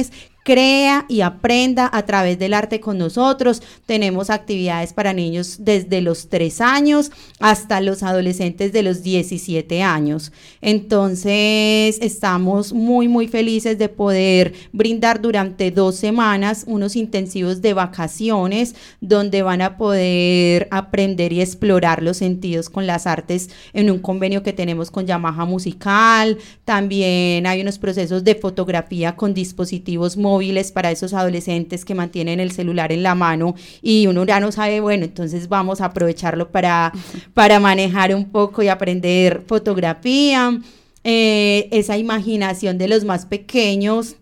es 0.01 0.13
crea 0.47 1.07
y 1.09 1.23
aprenda 1.23 1.91
a 1.93 2.07
través 2.07 2.39
del 2.39 2.55
arte 2.55 2.79
con 2.79 2.99
nosotros. 2.99 3.61
Tenemos 3.85 4.31
actividades 4.31 4.93
para 4.93 5.13
niños 5.13 5.57
desde 5.59 6.01
los 6.01 6.29
3 6.29 6.61
años 6.61 7.11
hasta 7.41 7.81
los 7.81 8.05
adolescentes 8.05 8.73
de 8.73 8.85
los 8.85 9.03
17 9.03 9.83
años. 9.83 10.31
Entonces, 10.61 11.99
estamos 12.01 12.73
muy, 12.73 13.09
muy 13.09 13.27
felices 13.27 13.77
de 13.77 13.89
poder 13.89 14.53
brindar 14.73 15.21
durante 15.21 15.73
dos 15.73 15.97
semanas 15.97 16.63
unos 16.69 16.95
intensivos 16.95 17.61
de 17.61 17.75
vacaciones 17.75 18.77
donde 19.01 19.43
van 19.43 19.63
a 19.63 19.77
poder 19.77 20.69
aprender 20.71 21.33
y 21.33 21.41
explorar 21.41 22.05
los 22.05 22.19
sentidos 22.19 22.71
con 22.71 22.87
las 22.87 23.09
artes 23.09 23.51
en 23.73 23.91
un 23.91 23.99
convenio 23.99 24.45
que 24.45 24.53
tenemos 24.53 24.93
con 24.93 25.07
Yamaha 25.07 25.45
Musical. 25.45 26.39
También 26.65 27.49
hay 27.49 27.63
unos 27.63 27.81
procesos 27.81 28.23
de 28.23 28.37
fotografía 28.37 29.17
con 29.17 29.35
dispositivos 29.35 30.17
móviles 30.17 30.36
móviles 30.37 30.71
para 30.71 30.91
esos 30.91 31.15
adolescentes 31.15 31.85
que 31.85 31.95
mantienen 31.95 32.41
el 32.41 32.53
celular 32.53 32.93
en 32.93 33.03
la 33.03 33.15
mano 33.15 33.55
y 33.81 34.07
uno 34.07 34.25
ya 34.25 34.39
no 34.39 34.53
sabe, 34.53 34.81
bueno, 34.81 35.05
entonces 35.05 35.49
vamos 35.49 35.81
a 35.81 35.87
aprovecharlo 35.87 36.51
para, 36.51 36.93
para 37.33 37.59
manejar 37.59 38.15
un 38.15 38.27
poco 38.27 38.63
y 38.63 38.69
aprender 38.69 39.43
fotografía. 39.47 40.61
Eh, 41.05 41.69
esa 41.71 41.97
imaginación 41.97 42.79
de 42.79 42.89
los 42.89 43.05
más 43.05 43.27
pequeños 43.27 44.17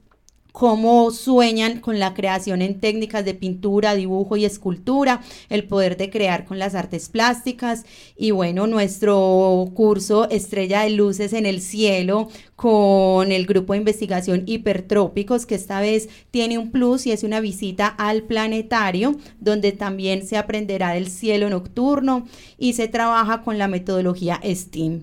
cómo 0.54 1.10
sueñan 1.10 1.80
con 1.80 1.98
la 1.98 2.14
creación 2.14 2.62
en 2.62 2.78
técnicas 2.78 3.24
de 3.24 3.34
pintura, 3.34 3.96
dibujo 3.96 4.36
y 4.36 4.44
escultura, 4.44 5.20
el 5.48 5.64
poder 5.64 5.96
de 5.96 6.10
crear 6.10 6.44
con 6.44 6.60
las 6.60 6.76
artes 6.76 7.08
plásticas 7.08 7.84
y 8.16 8.30
bueno, 8.30 8.68
nuestro 8.68 9.72
curso 9.74 10.30
Estrella 10.30 10.82
de 10.82 10.90
Luces 10.90 11.32
en 11.32 11.44
el 11.44 11.60
Cielo 11.60 12.28
con 12.54 13.32
el 13.32 13.46
grupo 13.46 13.72
de 13.72 13.80
investigación 13.80 14.44
Hipertrópicos 14.46 15.44
que 15.44 15.56
esta 15.56 15.80
vez 15.80 16.08
tiene 16.30 16.56
un 16.56 16.70
plus 16.70 17.04
y 17.08 17.10
es 17.10 17.24
una 17.24 17.40
visita 17.40 17.88
al 17.88 18.22
planetario 18.22 19.16
donde 19.40 19.72
también 19.72 20.24
se 20.24 20.36
aprenderá 20.36 20.90
del 20.90 21.08
cielo 21.08 21.50
nocturno 21.50 22.28
y 22.58 22.74
se 22.74 22.86
trabaja 22.86 23.42
con 23.42 23.58
la 23.58 23.66
metodología 23.66 24.40
STEAM. 24.44 25.00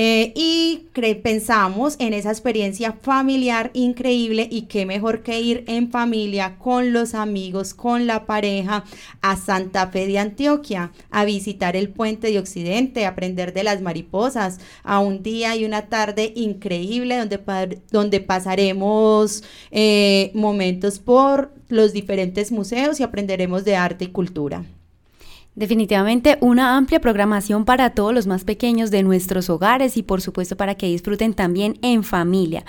Eh, 0.00 0.32
y 0.36 0.86
pensamos 1.24 1.96
en 1.98 2.12
esa 2.12 2.30
experiencia 2.30 2.92
familiar 2.92 3.72
increíble 3.74 4.46
y 4.48 4.62
qué 4.62 4.86
mejor 4.86 5.24
que 5.24 5.40
ir 5.40 5.64
en 5.66 5.90
familia 5.90 6.56
con 6.58 6.92
los 6.92 7.14
amigos, 7.14 7.74
con 7.74 8.06
la 8.06 8.24
pareja 8.24 8.84
a 9.22 9.36
Santa 9.36 9.88
Fe 9.88 10.06
de 10.06 10.20
Antioquia, 10.20 10.92
a 11.10 11.24
visitar 11.24 11.74
el 11.74 11.88
puente 11.88 12.30
de 12.30 12.38
Occidente, 12.38 13.06
a 13.06 13.08
aprender 13.08 13.52
de 13.52 13.64
las 13.64 13.82
mariposas, 13.82 14.60
a 14.84 15.00
un 15.00 15.24
día 15.24 15.56
y 15.56 15.64
una 15.64 15.88
tarde 15.88 16.32
increíble 16.36 17.16
donde, 17.16 17.80
donde 17.90 18.20
pasaremos 18.20 19.42
eh, 19.72 20.30
momentos 20.32 21.00
por 21.00 21.52
los 21.68 21.92
diferentes 21.92 22.52
museos 22.52 23.00
y 23.00 23.02
aprenderemos 23.02 23.64
de 23.64 23.74
arte 23.74 24.04
y 24.04 24.08
cultura. 24.08 24.64
Definitivamente 25.58 26.38
una 26.40 26.76
amplia 26.76 27.00
programación 27.00 27.64
para 27.64 27.90
todos 27.90 28.14
los 28.14 28.28
más 28.28 28.44
pequeños 28.44 28.92
de 28.92 29.02
nuestros 29.02 29.50
hogares 29.50 29.96
y 29.96 30.04
por 30.04 30.20
supuesto 30.20 30.56
para 30.56 30.76
que 30.76 30.86
disfruten 30.86 31.34
también 31.34 31.80
en 31.82 32.04
familia. 32.04 32.64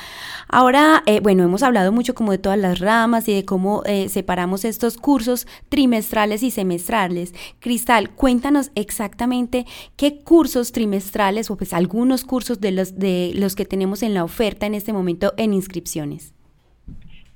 Ahora, 0.48 1.04
eh, 1.06 1.20
bueno, 1.20 1.44
hemos 1.44 1.62
hablado 1.62 1.92
mucho 1.92 2.16
como 2.16 2.32
de 2.32 2.40
todas 2.40 2.58
las 2.58 2.80
ramas 2.80 3.28
y 3.28 3.36
de 3.36 3.46
cómo 3.46 3.84
eh, 3.86 4.10
separamos 4.10 4.66
estos 4.66 4.98
cursos 4.98 5.46
trimestrales 5.70 6.42
y 6.42 6.50
semestrales. 6.50 7.36
Cristal, 7.60 8.10
cuéntanos 8.10 8.72
exactamente 8.74 9.68
qué 9.96 10.24
cursos 10.24 10.72
trimestrales 10.72 11.52
o 11.52 11.58
pues 11.58 11.74
algunos 11.74 12.26
cursos 12.26 12.60
de 12.60 12.72
los, 12.72 12.98
de 12.98 13.34
los 13.36 13.54
que 13.54 13.66
tenemos 13.66 14.02
en 14.02 14.16
la 14.16 14.24
oferta 14.24 14.66
en 14.66 14.74
este 14.74 14.94
momento 14.94 15.36
en 15.38 15.54
inscripciones. 15.54 16.34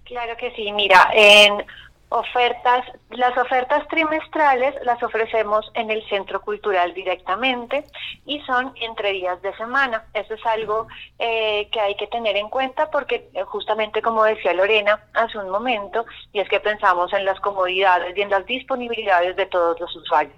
Claro 0.05 0.35
que 0.35 0.51
sí, 0.55 0.71
mira, 0.71 1.09
en 1.13 1.63
ofertas, 2.13 2.85
las 3.09 3.35
ofertas 3.35 3.87
trimestrales 3.87 4.75
las 4.85 5.01
ofrecemos 5.01 5.71
en 5.73 5.89
el 5.89 6.07
centro 6.07 6.41
cultural 6.41 6.93
directamente 6.93 7.85
y 8.27 8.39
son 8.41 8.71
entre 8.79 9.13
días 9.13 9.41
de 9.41 9.51
semana. 9.55 10.05
Eso 10.13 10.35
es 10.35 10.45
algo 10.45 10.87
eh, 11.17 11.67
que 11.71 11.79
hay 11.79 11.95
que 11.95 12.05
tener 12.05 12.37
en 12.37 12.49
cuenta 12.49 12.91
porque 12.91 13.29
eh, 13.33 13.43
justamente 13.45 14.03
como 14.03 14.23
decía 14.23 14.53
Lorena 14.53 15.03
hace 15.13 15.39
un 15.39 15.49
momento, 15.49 16.05
y 16.31 16.39
es 16.39 16.47
que 16.49 16.59
pensamos 16.59 17.11
en 17.13 17.25
las 17.25 17.39
comodidades 17.39 18.15
y 18.15 18.21
en 18.21 18.29
las 18.29 18.45
disponibilidades 18.45 19.35
de 19.35 19.47
todos 19.47 19.79
los 19.79 19.95
usuarios. 19.95 20.35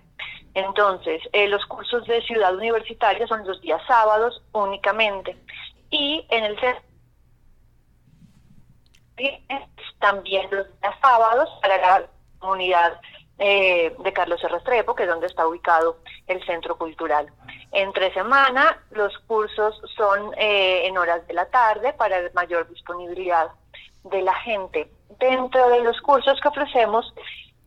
Entonces, 0.53 1.22
eh, 1.34 1.50
los 1.50 1.65
cursos 1.65 2.08
de 2.08 2.22
ciudad 2.22 2.55
universitaria 2.55 3.27
son 3.27 3.46
los 3.46 3.60
días 3.60 3.82
sábados 3.86 4.41
únicamente 4.53 5.36
y 5.89 6.25
en 6.29 6.46
el 6.46 6.58
centro 6.58 6.95
también 10.00 10.48
los 10.52 10.68
días 10.82 10.96
sábados 11.02 11.50
para 11.62 11.78
la 11.78 12.08
comunidad 12.40 13.00
eh, 13.38 13.94
de 14.00 14.14
Carlos. 14.14 14.42
Restrepo, 14.42 14.96
que 14.96 15.04
es 15.04 15.10
donde 15.10 15.28
está 15.28 15.48
ubicado 15.48 15.98
el 16.28 16.44
Centro 16.46 16.78
Cultural. 16.78 17.28
Entre 17.72 18.14
semana 18.14 18.82
los 18.92 19.18
cursos 19.28 19.82
son 19.96 20.34
eh, 20.38 20.88
en 20.88 20.98
horas 20.98 21.26
de 21.28 21.34
la 21.34 21.46
tarde 21.48 21.94
para 21.94 22.30
mayor 22.34 22.70
disponibilidad 22.70 23.50
de 24.04 24.22
la 24.22 24.34
gente. 24.36 24.90
Dentro 25.20 25.70
de 25.70 25.84
los 25.84 26.00
cursos 26.02 26.40
que 26.40 26.48
ofrecemos 26.48 27.14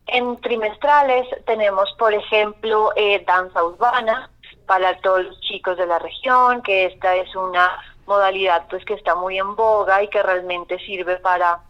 en 0.07 0.37
trimestrales 0.41 1.27
tenemos, 1.45 1.93
por 1.99 2.13
ejemplo, 2.13 2.91
eh, 2.95 3.23
danza 3.25 3.63
urbana 3.63 4.31
para 4.65 4.99
todos 5.01 5.25
los 5.25 5.41
chicos 5.41 5.77
de 5.77 5.85
la 5.85 5.99
región, 5.99 6.61
que 6.61 6.85
esta 6.85 7.15
es 7.15 7.35
una 7.35 7.79
modalidad 8.09 8.67
pues 8.69 8.83
que 8.83 8.95
está 8.95 9.15
muy 9.15 9.37
en 9.37 9.55
boga 9.55 10.03
y 10.03 10.09
que 10.09 10.21
realmente 10.21 10.79
sirve 10.79 11.17
para 11.17 11.61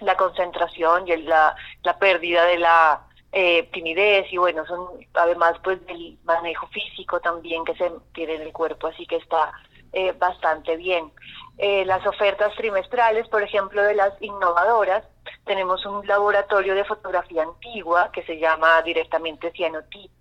la 0.00 0.16
concentración 0.16 1.08
y 1.08 1.16
la, 1.18 1.56
la 1.84 1.98
pérdida 1.98 2.44
de 2.44 2.58
la 2.58 3.06
eh, 3.32 3.68
timidez 3.72 4.26
y 4.32 4.38
bueno, 4.38 4.66
son 4.66 4.88
además 5.14 5.54
pues 5.62 5.84
del 5.86 6.18
manejo 6.24 6.66
físico 6.68 7.20
también 7.20 7.64
que 7.64 7.74
se 7.74 7.90
tiene 8.12 8.34
en 8.34 8.42
el 8.42 8.52
cuerpo, 8.52 8.88
así 8.88 9.06
que 9.06 9.16
está 9.16 9.52
eh, 9.92 10.12
bastante 10.12 10.76
bien. 10.76 11.12
Eh, 11.58 11.84
las 11.84 12.04
ofertas 12.06 12.54
trimestrales, 12.56 13.28
por 13.28 13.42
ejemplo, 13.42 13.82
de 13.82 13.94
las 13.94 14.20
innovadoras, 14.20 15.04
tenemos 15.44 15.84
un 15.86 16.06
laboratorio 16.06 16.74
de 16.74 16.84
fotografía 16.84 17.42
antigua 17.42 18.10
que 18.12 18.22
se 18.24 18.38
llama 18.38 18.82
directamente 18.82 19.52
cianotipo. 19.52 20.14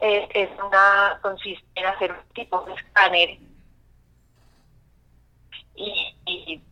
es 0.00 0.50
una, 0.64 1.18
consiste 1.22 1.66
en 1.74 1.86
hacer 1.86 2.12
un 2.12 2.34
tipo 2.34 2.60
de 2.62 2.74
escáner 2.74 3.38
y, 5.76 6.10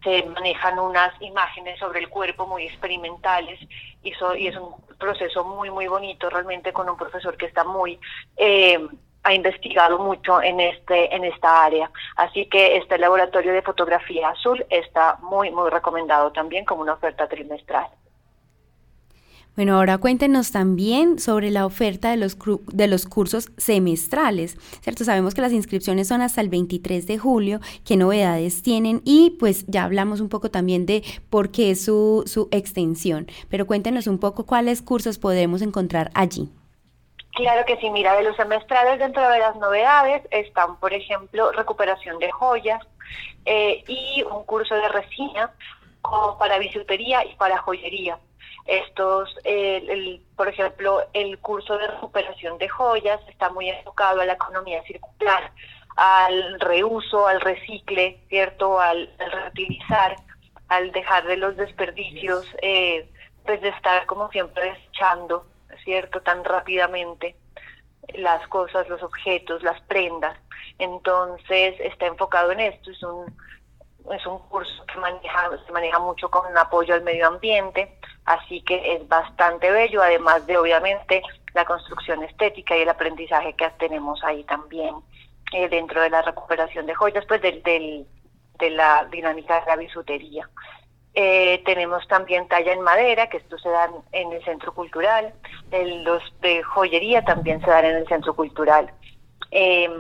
se 0.03 0.25
manejan 0.25 0.81
unas 0.81 1.13
imágenes 1.23 1.79
sobre 1.79 2.01
el 2.01 2.09
cuerpo 2.09 2.45
muy 2.45 2.65
experimentales 2.65 3.61
y, 4.03 4.13
y 4.37 4.47
es 4.49 4.57
un 4.57 4.75
proceso 4.99 5.45
muy, 5.45 5.71
muy 5.71 5.87
bonito 5.87 6.29
realmente 6.29 6.73
con 6.73 6.89
un 6.89 6.97
profesor 6.97 7.37
que 7.37 7.47
está 7.47 7.63
muy... 7.63 8.01
Eh, 8.37 8.81
ha 9.25 9.35
investigado 9.35 10.01
mucho 10.01 10.43
en 10.43 10.59
este 10.59 11.15
en 11.15 11.25
esta 11.25 11.65
área. 11.65 11.89
Así 12.17 12.47
que 12.47 12.77
este 12.77 12.99
laboratorio 12.99 13.53
de 13.53 13.63
fotografía 13.63 14.31
azul 14.31 14.67
está 14.69 15.17
muy 15.23 15.51
muy 15.53 15.71
recomendado 15.71 16.33
también 16.33 16.65
como 16.65 16.83
una 16.83 16.95
oferta 16.95 17.29
trimestral. 17.29 17.87
Bueno, 19.55 19.77
ahora 19.77 19.99
cuéntenos 19.99 20.51
también 20.51 21.19
sobre 21.19 21.51
la 21.51 21.67
oferta 21.67 22.11
de 22.11 22.17
los, 22.17 22.39
de 22.69 22.87
los 22.87 23.05
cursos 23.05 23.51
semestrales, 23.59 24.57
¿cierto? 24.81 25.05
Sabemos 25.05 25.35
que 25.35 25.43
las 25.43 25.53
inscripciones 25.53 26.09
son 26.09 26.23
hasta 26.23 26.41
el 26.41 26.49
23 26.49 27.07
de 27.07 27.19
julio, 27.19 27.61
qué 27.85 27.99
novedades 27.99 28.63
tienen 28.63 29.03
y 29.05 29.37
pues 29.39 29.67
ya 29.67 29.85
hablamos 29.85 30.21
un 30.21 30.31
poco 30.31 30.51
también 30.51 30.87
de 30.87 31.03
por 31.29 31.51
qué 31.51 31.75
su, 31.75 32.23
su 32.25 32.49
extensión, 32.51 33.27
pero 33.51 33.67
cuéntenos 33.67 34.07
un 34.07 34.19
poco 34.19 34.47
cuáles 34.47 34.81
cursos 34.81 35.19
podemos 35.19 35.61
encontrar 35.61 36.11
allí. 36.15 36.49
Claro 37.33 37.67
que 37.67 37.77
sí, 37.77 37.91
mira, 37.91 38.17
de 38.17 38.25
los 38.25 38.37
semestrales 38.37 38.99
dentro 38.99 39.29
de 39.29 39.39
las 39.39 39.57
novedades 39.57 40.23
están, 40.31 40.77
por 40.77 40.95
ejemplo, 40.95 41.53
recuperación 41.53 42.19
de 42.19 42.31
joyas 42.31 42.81
eh, 43.45 43.85
y 43.87 44.23
un 44.23 44.45
curso 44.45 44.75
de 44.75 44.89
resina 44.89 45.51
como 46.01 46.39
para 46.39 46.59
bisutería 46.59 47.25
y 47.27 47.35
para 47.37 47.59
joyería. 47.59 48.19
Estos, 48.66 49.37
el, 49.45 50.23
por 50.37 50.49
ejemplo, 50.49 51.02
el 51.12 51.38
curso 51.38 51.76
de 51.78 51.88
recuperación 51.88 52.59
de 52.59 52.69
joyas 52.69 53.21
está 53.28 53.50
muy 53.50 53.69
enfocado 53.69 54.21
a 54.21 54.25
la 54.25 54.35
economía 54.35 54.83
circular, 54.85 55.52
al 55.97 56.61
reuso, 56.61 57.26
al 57.26 57.40
recicle, 57.40 58.21
¿cierto? 58.28 58.81
Al, 58.81 59.12
reutilizar, 59.19 60.16
al 60.69 60.92
dejar 60.92 61.26
de 61.26 61.37
los 61.37 61.57
desperdicios, 61.57 62.47
eh, 62.62 63.11
pues 63.45 63.61
de 63.61 63.71
estar 63.71 64.07
como 64.07 64.31
siempre 64.31 64.71
desechando, 64.71 65.47
¿cierto? 65.85 66.21
Tan 66.23 66.45
rápidamente 66.45 67.37
las 68.14 68.47
cosas, 68.49 68.88
los 68.88 69.02
objetos, 69.02 69.62
las 69.62 69.81
prendas. 69.83 70.38
Entonces 70.78 71.78
está 71.81 72.07
enfocado 72.07 72.52
en 72.52 72.61
esto, 72.61 72.90
es 72.90 73.02
un 73.02 73.37
es 74.11 74.27
un 74.27 74.39
curso 74.49 74.85
que 74.87 74.99
maneja, 74.99 75.51
se 75.65 75.73
maneja 75.73 75.99
mucho 75.99 76.31
con 76.31 76.57
apoyo 76.57 76.95
al 76.95 77.03
medio 77.03 77.29
ambiente, 77.29 77.99
así 78.25 78.63
que 78.63 78.95
es 78.95 79.09
bastante 79.09 79.71
bello, 79.71 80.03
además 80.03 80.47
de 80.47 80.57
obviamente 80.57 81.23
la 81.55 81.65
construcción 81.65 82.23
estética 82.23 82.77
y 82.77 82.83
el 82.83 82.89
aprendizaje 82.89 83.55
que 83.55 83.69
tenemos 83.79 84.23
ahí 84.25 84.45
también 84.45 84.95
eh, 85.53 85.69
dentro 85.69 86.01
de 86.01 86.11
la 86.11 86.23
recuperación 86.23 86.87
de 86.87 86.95
joyas, 86.95 87.25
pues 87.27 87.43
del, 87.43 87.63
de 87.63 88.71
la 88.71 89.07
dinámica 89.11 89.61
de 89.61 89.67
la 89.67 89.77
bisutería. 89.77 90.49
Eh, 91.15 91.62
tenemos 91.67 92.09
también 92.09 92.49
talla 92.49 92.73
en 92.73 92.81
madera, 92.81 93.29
que 93.29 93.37
esto 93.37 93.59
se 93.59 93.69
dan 93.69 93.91
en 94.12 94.33
el 94.33 94.43
centro 94.45 94.73
cultural, 94.73 95.35
los 95.71 96.23
de 96.41 96.62
joyería 96.62 97.23
también 97.23 97.61
se 97.61 97.71
dan 97.71 97.85
en 97.85 97.97
el 97.97 98.09
centro 98.09 98.35
cultural. 98.35 98.91
Eh, 99.51 99.91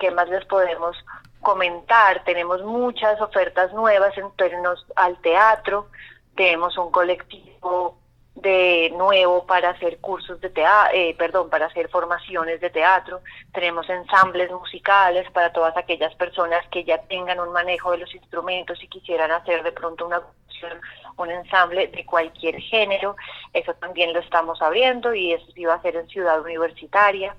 ¿Qué 0.00 0.10
más 0.10 0.28
les 0.28 0.44
podemos 0.46 0.96
comentar, 1.42 2.24
tenemos 2.24 2.62
muchas 2.62 3.20
ofertas 3.20 3.72
nuevas 3.72 4.16
en 4.16 4.30
torno 4.36 4.74
al 4.96 5.20
teatro, 5.20 5.88
tenemos 6.34 6.78
un 6.78 6.90
colectivo 6.90 7.98
de 8.34 8.90
nuevo 8.96 9.44
para 9.44 9.70
hacer 9.70 9.98
cursos 9.98 10.40
de 10.40 10.48
teatro, 10.48 10.90
eh, 10.94 11.14
perdón, 11.18 11.50
para 11.50 11.66
hacer 11.66 11.90
formaciones 11.90 12.60
de 12.60 12.70
teatro, 12.70 13.20
tenemos 13.52 13.88
ensambles 13.90 14.50
musicales 14.50 15.30
para 15.32 15.52
todas 15.52 15.76
aquellas 15.76 16.14
personas 16.14 16.66
que 16.68 16.84
ya 16.84 16.98
tengan 17.02 17.40
un 17.40 17.52
manejo 17.52 17.90
de 17.90 17.98
los 17.98 18.14
instrumentos 18.14 18.82
y 18.82 18.88
quisieran 18.88 19.30
hacer 19.30 19.62
de 19.62 19.72
pronto 19.72 20.06
una 20.06 20.22
un 21.16 21.30
ensamble 21.30 21.88
de 21.88 22.04
cualquier 22.06 22.60
género, 22.60 23.16
eso 23.52 23.74
también 23.74 24.12
lo 24.12 24.20
estamos 24.20 24.60
abriendo 24.62 25.14
y 25.14 25.32
eso 25.32 25.46
sí 25.54 25.64
va 25.64 25.74
a 25.74 25.82
ser 25.82 25.96
en 25.96 26.08
Ciudad 26.08 26.40
Universitaria. 26.40 27.34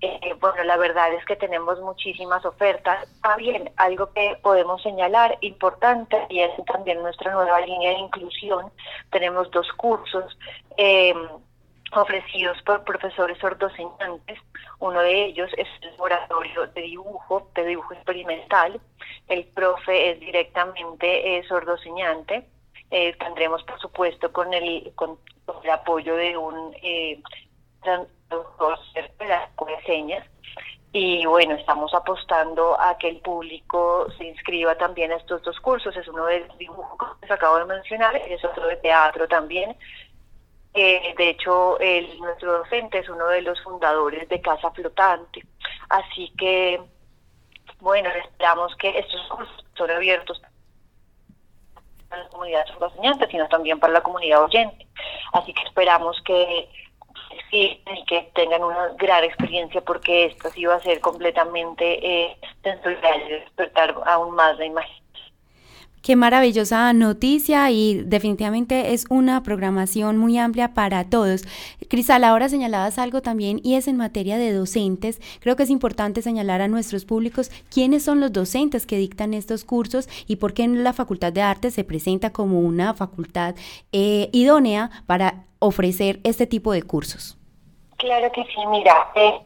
Eh, 0.00 0.34
bueno, 0.40 0.62
la 0.62 0.76
verdad 0.76 1.12
es 1.14 1.24
que 1.24 1.34
tenemos 1.34 1.80
muchísimas 1.80 2.44
ofertas. 2.44 3.08
Bien, 3.36 3.70
algo 3.76 4.12
que 4.12 4.38
podemos 4.42 4.80
señalar 4.82 5.36
importante 5.40 6.16
y 6.28 6.40
es 6.40 6.52
también 6.66 7.02
nuestra 7.02 7.32
nueva 7.32 7.60
línea 7.60 7.90
de 7.90 7.98
inclusión. 7.98 8.70
Tenemos 9.10 9.50
dos 9.50 9.66
cursos 9.72 10.38
eh, 10.76 11.14
ofrecidos 11.92 12.60
por 12.62 12.84
profesores 12.84 13.38
sordoseñantes. 13.38 14.38
Uno 14.78 15.00
de 15.00 15.24
ellos 15.26 15.50
es 15.56 15.66
el 15.82 15.90
laboratorio 15.92 16.68
de 16.68 16.82
dibujo, 16.82 17.48
de 17.54 17.64
dibujo 17.64 17.94
experimental. 17.94 18.80
El 19.26 19.44
profe 19.46 20.12
es 20.12 20.20
directamente 20.20 21.38
eh, 21.38 21.42
sordoseñante. 21.48 22.46
Eh, 22.90 23.14
tendremos, 23.18 23.64
por 23.64 23.80
supuesto, 23.80 24.32
con 24.32 24.54
el, 24.54 24.92
con, 24.94 25.18
el 25.64 25.70
apoyo 25.70 26.14
de 26.14 26.36
un 26.36 26.72
de 29.66 29.82
señas 29.86 30.24
y 30.92 31.26
bueno, 31.26 31.54
estamos 31.54 31.92
apostando 31.92 32.80
a 32.80 32.96
que 32.96 33.08
el 33.08 33.18
público 33.18 34.06
se 34.16 34.24
inscriba 34.24 34.74
también 34.76 35.12
a 35.12 35.16
estos 35.16 35.42
dos 35.42 35.60
cursos. 35.60 35.94
Es 35.96 36.08
uno 36.08 36.24
de 36.24 36.48
dibujo 36.58 36.96
que 36.96 37.06
les 37.22 37.30
acabo 37.30 37.58
de 37.58 37.66
mencionar, 37.66 38.20
y 38.28 38.32
es 38.32 38.44
otro 38.44 38.66
de 38.66 38.76
teatro 38.76 39.28
también. 39.28 39.76
Eh, 40.72 41.14
de 41.16 41.30
hecho, 41.30 41.78
el, 41.78 42.18
nuestro 42.18 42.58
docente 42.58 42.98
es 42.98 43.08
uno 43.08 43.26
de 43.28 43.42
los 43.42 43.62
fundadores 43.62 44.28
de 44.28 44.40
Casa 44.40 44.70
Flotante. 44.70 45.42
Así 45.90 46.32
que, 46.38 46.80
bueno, 47.80 48.08
esperamos 48.08 48.74
que 48.76 48.98
estos 48.98 49.20
cursos 49.28 49.64
son 49.76 49.90
abiertos 49.90 50.40
para 52.08 52.22
la 52.22 52.28
comunidad 52.30 52.64
enseñantes, 52.80 53.28
sino 53.30 53.46
también 53.48 53.78
para 53.78 53.92
la 53.92 54.00
comunidad 54.00 54.42
oyente. 54.42 54.86
Así 55.34 55.52
que 55.52 55.62
esperamos 55.64 56.18
que 56.24 56.70
y 57.50 57.80
que 58.06 58.30
tengan 58.34 58.62
una 58.62 58.88
gran 58.98 59.24
experiencia 59.24 59.80
porque 59.80 60.26
esto 60.26 60.50
sí 60.50 60.64
va 60.64 60.76
a 60.76 60.80
ser 60.80 61.00
completamente 61.00 62.06
eh, 62.06 62.36
sensorial 62.62 63.22
y 63.26 63.32
despertar 63.32 63.94
aún 64.06 64.34
más 64.34 64.58
la 64.58 64.66
imagen. 64.66 65.07
Qué 66.02 66.16
maravillosa 66.16 66.92
noticia 66.92 67.70
y 67.70 68.02
definitivamente 68.02 68.92
es 68.92 69.04
una 69.10 69.42
programación 69.42 70.16
muy 70.16 70.38
amplia 70.38 70.72
para 70.74 71.04
todos. 71.10 71.42
Cristal, 71.88 72.24
ahora 72.24 72.48
señalabas 72.48 72.98
algo 72.98 73.20
también 73.20 73.60
y 73.62 73.74
es 73.74 73.88
en 73.88 73.96
materia 73.96 74.38
de 74.38 74.52
docentes. 74.52 75.20
Creo 75.40 75.56
que 75.56 75.64
es 75.64 75.70
importante 75.70 76.22
señalar 76.22 76.60
a 76.60 76.68
nuestros 76.68 77.04
públicos 77.04 77.50
quiénes 77.70 78.04
son 78.04 78.20
los 78.20 78.32
docentes 78.32 78.86
que 78.86 78.96
dictan 78.96 79.34
estos 79.34 79.64
cursos 79.64 80.08
y 80.26 80.36
por 80.36 80.54
qué 80.54 80.68
la 80.68 80.92
Facultad 80.92 81.32
de 81.32 81.42
Arte 81.42 81.70
se 81.70 81.84
presenta 81.84 82.30
como 82.30 82.60
una 82.60 82.94
facultad 82.94 83.54
eh, 83.92 84.28
idónea 84.32 84.90
para 85.06 85.44
ofrecer 85.58 86.20
este 86.24 86.46
tipo 86.46 86.72
de 86.72 86.82
cursos. 86.82 87.36
Claro 87.96 88.30
que 88.32 88.44
sí, 88.44 88.66
mira, 88.70 88.94
eh, 89.16 89.40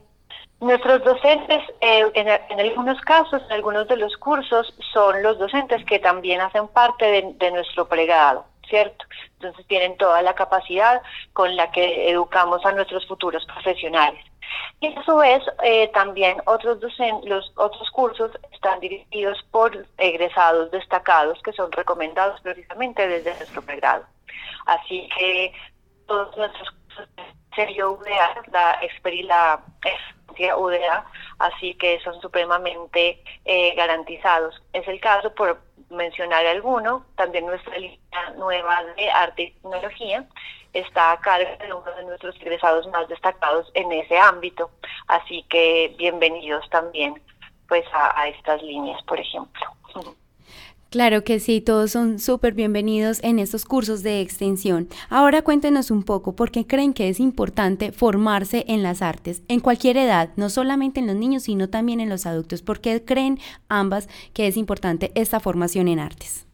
nuestros 0.63 1.03
docentes, 1.03 1.61
eh, 1.81 2.11
en, 2.15 2.61
algunos 2.61 3.01
casos, 3.01 3.43
en 3.47 3.53
algunos 3.53 3.89
de 3.89 3.97
los 3.97 4.17
cursos, 4.17 4.73
son 4.93 5.23
los 5.23 5.39
docentes 5.39 5.85
que 5.85 5.99
también 5.99 6.41
hacen 6.41 6.69
parte 6.69 7.35
de, 7.37 7.51
nuestro 7.51 7.89
pregado, 7.89 8.47
¿cierto? 8.69 9.05
Entonces 9.35 9.67
tienen 9.67 9.97
toda 9.97 10.23
la 10.23 10.35
capacidad 10.35 11.03
con 11.33 11.57
la 11.57 11.71
que 11.73 12.09
educamos 12.09 12.65
a 12.65 12.73
nuestros 12.73 13.07
futuros 13.09 13.45
profesionales. 13.47 14.25
Y 14.81 14.95
a 14.95 15.03
su 15.05 15.17
vez, 15.17 15.43
eh, 15.65 15.89
también 15.89 16.37
otros 16.47 16.79
docentes, 16.81 17.29
los 17.29 17.53
otros 17.57 17.91
cursos 17.91 18.31
están 18.53 18.79
dirigidos 18.79 19.43
por 19.51 19.87
egresados 19.99 20.71
destacados 20.71 21.41
que 21.43 21.53
son 21.53 21.73
recomendados 21.73 22.41
precisamente 22.41 23.09
desde 23.09 23.35
nuestro 23.35 23.63
pregrado. 23.63 24.05
Así 24.67 25.09
que 25.19 25.53
todos 26.07 26.37
nuestros 26.37 26.71
cursos 26.71 27.09
serio 27.55 27.99
la, 28.53 28.81
la 29.25 29.61
UDA, 30.57 31.05
así 31.39 31.75
que 31.75 32.01
son 32.01 32.21
supremamente 32.21 33.23
eh, 33.45 33.75
garantizados. 33.75 34.63
Es 34.73 34.87
el 34.89 35.01
caso, 35.01 35.35
por 35.35 35.61
mencionar 35.91 36.47
alguno, 36.47 37.05
también 37.17 37.47
nuestra 37.47 37.77
línea 37.79 38.31
nueva 38.37 38.83
de 38.97 39.11
arte 39.11 39.43
y 39.43 39.51
tecnología 39.53 40.27
está 40.73 41.13
a 41.13 41.21
cargo 41.21 41.51
de 41.59 41.73
uno 41.73 41.97
de 41.97 42.05
nuestros 42.05 42.37
egresados 42.37 42.87
más 42.89 43.09
destacados 43.09 43.71
en 43.75 43.93
ese 43.93 44.19
ámbito, 44.19 44.71
así 45.07 45.45
que 45.49 45.95
bienvenidos 45.99 46.69
también 46.71 47.21
pues 47.69 47.85
a, 47.93 48.29
estas 48.29 48.63
líneas, 48.63 49.03
por 49.05 49.19
ejemplo. 49.19 49.63
Claro 50.93 51.25
que 51.25 51.41
sí, 51.41 51.63
todos 51.63 51.91
son 51.91 52.19
súper 52.19 52.53
bienvenidos 52.53 53.25
en 53.25 53.39
estos 53.39 53.65
cursos 53.65 54.03
de 54.03 54.21
extensión. 54.21 54.89
Ahora 55.09 55.41
cuéntenos 55.41 55.91
un 55.91 56.03
poco 56.03 56.37
por 56.37 56.51
qué 56.51 56.67
creen 56.67 56.93
que 56.93 57.09
es 57.09 57.19
importante 57.19 57.93
formarse 57.93 58.67
en 58.69 58.83
las 58.83 59.01
artes, 59.01 59.43
en 59.49 59.61
cualquier 59.61 59.97
edad, 59.97 60.29
no 60.37 60.51
solamente 60.51 61.01
en 61.01 61.07
los 61.07 61.17
niños, 61.17 61.45
sino 61.45 61.71
también 61.71 62.01
en 62.01 62.11
los 62.11 62.27
adultos. 62.27 62.61
¿Por 62.61 62.83
qué 62.83 63.03
creen 63.07 63.39
ambas 63.71 64.07
que 64.35 64.47
es 64.47 64.59
importante 64.59 65.13
esta 65.15 65.41
formación 65.41 65.89
en 65.89 65.99
artes? 65.99 66.47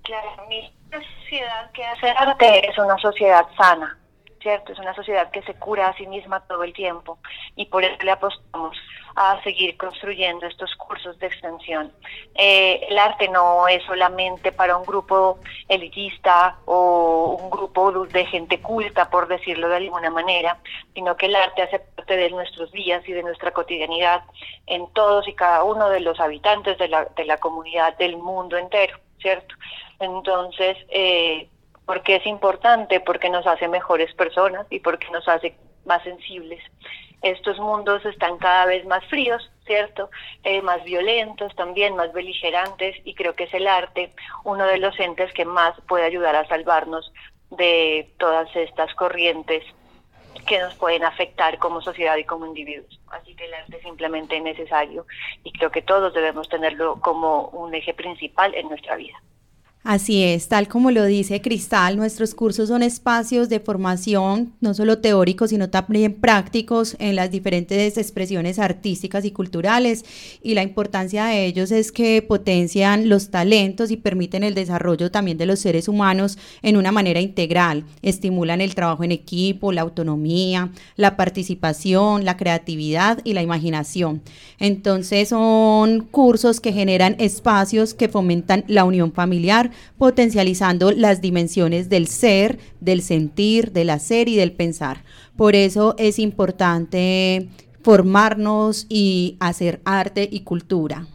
Claro, 0.00 0.30
mi 0.48 0.72
sociedad 0.90 1.70
que 1.72 1.84
hace 1.84 2.08
arte 2.08 2.70
es 2.70 2.78
una 2.78 2.96
sociedad 2.96 3.44
sana, 3.58 3.98
¿cierto? 4.40 4.72
Es 4.72 4.78
una 4.78 4.94
sociedad 4.94 5.30
que 5.30 5.42
se 5.42 5.52
cura 5.56 5.88
a 5.88 5.96
sí 5.98 6.06
misma 6.06 6.40
todo 6.40 6.64
el 6.64 6.72
tiempo 6.72 7.18
y 7.54 7.66
por 7.66 7.84
eso 7.84 8.02
le 8.02 8.12
apostamos 8.12 8.78
a 9.16 9.42
seguir 9.42 9.78
construyendo 9.78 10.46
estos 10.46 10.76
cursos 10.76 11.18
de 11.18 11.26
extensión. 11.26 11.90
Eh, 12.34 12.86
el 12.90 12.98
arte 12.98 13.28
no 13.28 13.66
es 13.66 13.82
solamente 13.84 14.52
para 14.52 14.76
un 14.76 14.84
grupo 14.84 15.38
elitista 15.68 16.58
o 16.66 17.38
un 17.40 17.48
grupo 17.48 18.06
de 18.06 18.26
gente 18.26 18.60
culta, 18.60 19.08
por 19.08 19.26
decirlo 19.26 19.70
de 19.70 19.76
alguna 19.76 20.10
manera, 20.10 20.58
sino 20.94 21.16
que 21.16 21.26
el 21.26 21.34
arte 21.34 21.62
hace 21.62 21.78
parte 21.78 22.14
de 22.14 22.28
nuestros 22.30 22.70
días 22.72 23.02
y 23.08 23.12
de 23.12 23.22
nuestra 23.22 23.52
cotidianidad 23.52 24.22
en 24.66 24.86
todos 24.92 25.26
y 25.26 25.32
cada 25.32 25.64
uno 25.64 25.88
de 25.88 26.00
los 26.00 26.20
habitantes 26.20 26.76
de 26.76 26.88
la, 26.88 27.36
comunidad 27.38 27.96
del 27.96 28.18
mundo 28.18 28.58
entero, 28.58 28.98
¿cierto? 29.18 29.54
Entonces, 29.98 30.76
eh, 30.90 31.48
porque 31.86 32.16
es 32.16 32.26
importante, 32.26 33.00
porque 33.00 33.30
nos 33.30 33.46
hace 33.46 33.66
mejores 33.66 34.12
personas 34.14 34.66
y 34.68 34.80
porque 34.80 35.10
nos 35.10 35.26
hace 35.26 35.56
más 35.86 36.02
sensibles 36.02 36.60
estos 37.22 37.58
mundos 37.58 38.04
están 38.04 38.38
cada 38.38 38.66
vez 38.66 38.84
más 38.86 39.04
fríos, 39.06 39.50
¿cierto? 39.64 40.10
Eh, 40.44 40.62
más 40.62 40.82
violentos 40.84 41.54
también, 41.56 41.96
más 41.96 42.12
beligerantes, 42.12 42.96
y 43.04 43.14
creo 43.14 43.34
que 43.34 43.44
es 43.44 43.54
el 43.54 43.66
arte 43.66 44.12
uno 44.44 44.66
de 44.66 44.78
los 44.78 44.98
entes 45.00 45.32
que 45.32 45.44
más 45.44 45.74
puede 45.88 46.04
ayudar 46.04 46.36
a 46.36 46.46
salvarnos 46.46 47.12
de 47.50 48.10
todas 48.18 48.54
estas 48.54 48.94
corrientes 48.94 49.64
que 50.46 50.60
nos 50.60 50.74
pueden 50.74 51.04
afectar 51.04 51.58
como 51.58 51.80
sociedad 51.80 52.16
y 52.16 52.24
como 52.24 52.46
individuos. 52.46 53.00
Así 53.08 53.34
que 53.34 53.46
el 53.46 53.54
arte 53.54 53.76
es 53.76 53.82
simplemente 53.82 54.40
necesario 54.40 55.06
y 55.42 55.52
creo 55.52 55.70
que 55.70 55.82
todos 55.82 56.14
debemos 56.14 56.48
tenerlo 56.48 57.00
como 57.00 57.48
un 57.48 57.74
eje 57.74 57.94
principal 57.94 58.54
en 58.54 58.68
nuestra 58.68 58.96
vida. 58.96 59.20
Así 59.88 60.24
es, 60.24 60.48
tal 60.48 60.66
como 60.66 60.90
lo 60.90 61.04
dice 61.04 61.40
Cristal, 61.40 61.96
nuestros 61.96 62.34
cursos 62.34 62.70
son 62.70 62.82
espacios 62.82 63.48
de 63.48 63.60
formación, 63.60 64.52
no 64.60 64.74
solo 64.74 64.98
teóricos, 64.98 65.50
sino 65.50 65.70
también 65.70 66.14
prácticos 66.14 66.96
en 66.98 67.14
las 67.14 67.30
diferentes 67.30 67.96
expresiones 67.96 68.58
artísticas 68.58 69.24
y 69.24 69.30
culturales. 69.30 70.04
Y 70.42 70.54
la 70.54 70.64
importancia 70.64 71.26
de 71.26 71.46
ellos 71.46 71.70
es 71.70 71.92
que 71.92 72.20
potencian 72.20 73.08
los 73.08 73.30
talentos 73.30 73.92
y 73.92 73.96
permiten 73.96 74.42
el 74.42 74.56
desarrollo 74.56 75.12
también 75.12 75.38
de 75.38 75.46
los 75.46 75.60
seres 75.60 75.86
humanos 75.86 76.36
en 76.62 76.76
una 76.76 76.90
manera 76.90 77.20
integral. 77.20 77.84
Estimulan 78.02 78.60
el 78.60 78.74
trabajo 78.74 79.04
en 79.04 79.12
equipo, 79.12 79.70
la 79.70 79.82
autonomía, 79.82 80.72
la 80.96 81.16
participación, 81.16 82.24
la 82.24 82.36
creatividad 82.36 83.20
y 83.22 83.34
la 83.34 83.42
imaginación. 83.42 84.20
Entonces 84.58 85.28
son 85.28 86.00
cursos 86.00 86.58
que 86.58 86.72
generan 86.72 87.14
espacios 87.20 87.94
que 87.94 88.08
fomentan 88.08 88.64
la 88.66 88.82
unión 88.82 89.12
familiar 89.12 89.70
potencializando 89.98 90.90
las 90.90 91.20
dimensiones 91.20 91.88
del 91.88 92.06
ser, 92.06 92.58
del 92.80 93.02
sentir, 93.02 93.72
del 93.72 93.90
hacer 93.90 94.28
y 94.28 94.36
del 94.36 94.52
pensar. 94.52 95.04
Por 95.36 95.54
eso 95.54 95.94
es 95.98 96.18
importante 96.18 97.48
formarnos 97.82 98.86
y 98.88 99.36
hacer 99.40 99.80
arte 99.84 100.28
y 100.30 100.40
cultura. 100.40 101.06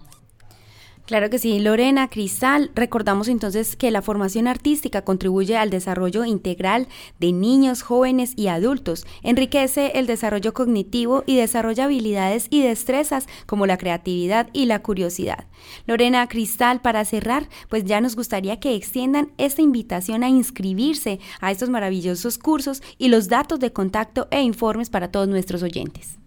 Claro 1.06 1.30
que 1.30 1.40
sí, 1.40 1.60
Lorena, 1.60 2.08
Cristal, 2.10 2.72
recordamos 2.74 3.28
entonces 3.28 3.76
que 3.76 3.92
la 3.92 4.02
formación 4.02 4.48
artística 4.48 5.02
contribuye 5.02 5.58
al 5.58 5.70
desarrollo 5.70 6.24
integral 6.24 6.88
de 7.20 7.34
niños, 7.34 7.82
jóvenes 7.82 8.34
y 8.38 8.48
adultos, 8.48 9.06
enriquece 9.24 9.92
el 9.96 10.08
desarrollo 10.08 10.54
cognitivo 10.54 11.24
y 11.26 11.36
desarrolla 11.36 11.86
habilidades 11.86 12.48
y 12.50 12.62
destrezas 12.62 13.28
como 13.46 13.66
la 13.66 13.78
creatividad 13.78 14.48
y 14.54 14.68
la 14.68 14.82
curiosidad. 14.84 15.48
Lorena, 15.86 16.28
Cristal, 16.28 16.82
para 16.82 17.04
cerrar, 17.04 17.50
pues 17.68 17.84
ya 17.84 18.00
nos 18.00 18.16
gustaría 18.16 18.60
que 18.60 18.76
extiendan 18.76 19.34
esta 19.38 19.62
invitación 19.62 20.24
a 20.24 20.30
inscribirse 20.30 21.20
a 21.42 21.52
estos 21.52 21.70
maravillosos 21.70 22.38
cursos 22.38 22.82
y 22.98 23.10
los 23.10 23.28
datos 23.28 23.60
de 23.60 23.74
contacto 23.74 24.28
e 24.32 24.42
informes 24.42 24.90
para 24.90 25.12
todos 25.12 25.28
nuestros 25.28 25.62
oyentes. 25.64 26.22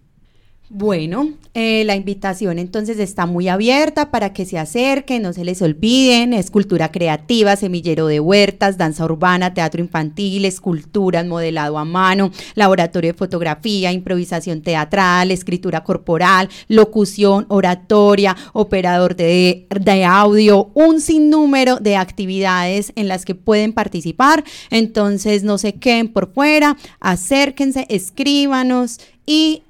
Bueno, 0.67 1.29
eh, 1.53 1.83
la 1.85 1.95
invitación 1.95 2.57
entonces 2.57 2.97
está 2.97 3.27
muy 3.27 3.47
abierta 3.49 4.09
para 4.09 4.33
que 4.33 4.45
se 4.45 4.57
acerquen, 4.57 5.21
no 5.21 5.31
se 5.31 5.45
les 5.45 5.61
olviden, 5.61 6.33
escultura 6.33 6.91
creativa, 6.91 7.55
semillero 7.55 8.07
de 8.07 8.19
huertas, 8.19 8.75
danza 8.75 9.05
urbana, 9.05 9.53
teatro 9.53 9.79
infantil, 9.79 10.43
esculturas, 10.43 11.23
modelado 11.27 11.77
a 11.77 11.85
mano, 11.85 12.31
laboratorio 12.55 13.11
de 13.11 13.17
fotografía, 13.17 13.91
improvisación 13.91 14.63
teatral, 14.63 15.29
escritura 15.29 15.83
corporal, 15.83 16.49
locución, 16.67 17.45
oratoria, 17.49 18.35
operador 18.53 19.15
de, 19.15 19.67
de 19.69 20.03
audio, 20.03 20.71
un 20.73 20.99
sinnúmero 20.99 21.77
de 21.77 21.95
actividades 21.95 22.91
en 22.95 23.07
las 23.07 23.23
que 23.23 23.35
pueden 23.35 23.71
participar. 23.71 24.43
Entonces 24.71 25.43
no 25.43 25.59
se 25.59 25.75
queden 25.75 26.07
por 26.07 26.33
fuera, 26.33 26.75
acérquense, 26.99 27.85
escríbanos 27.87 28.99
y 29.27 29.61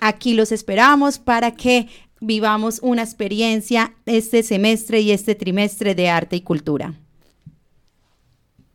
Aquí 0.00 0.34
los 0.34 0.52
esperamos 0.52 1.18
para 1.18 1.52
que 1.52 1.88
vivamos 2.20 2.80
una 2.82 3.02
experiencia 3.02 3.92
este 4.06 4.42
semestre 4.42 5.00
y 5.00 5.12
este 5.12 5.34
trimestre 5.34 5.94
de 5.94 6.08
arte 6.08 6.36
y 6.36 6.42
cultura. 6.42 6.92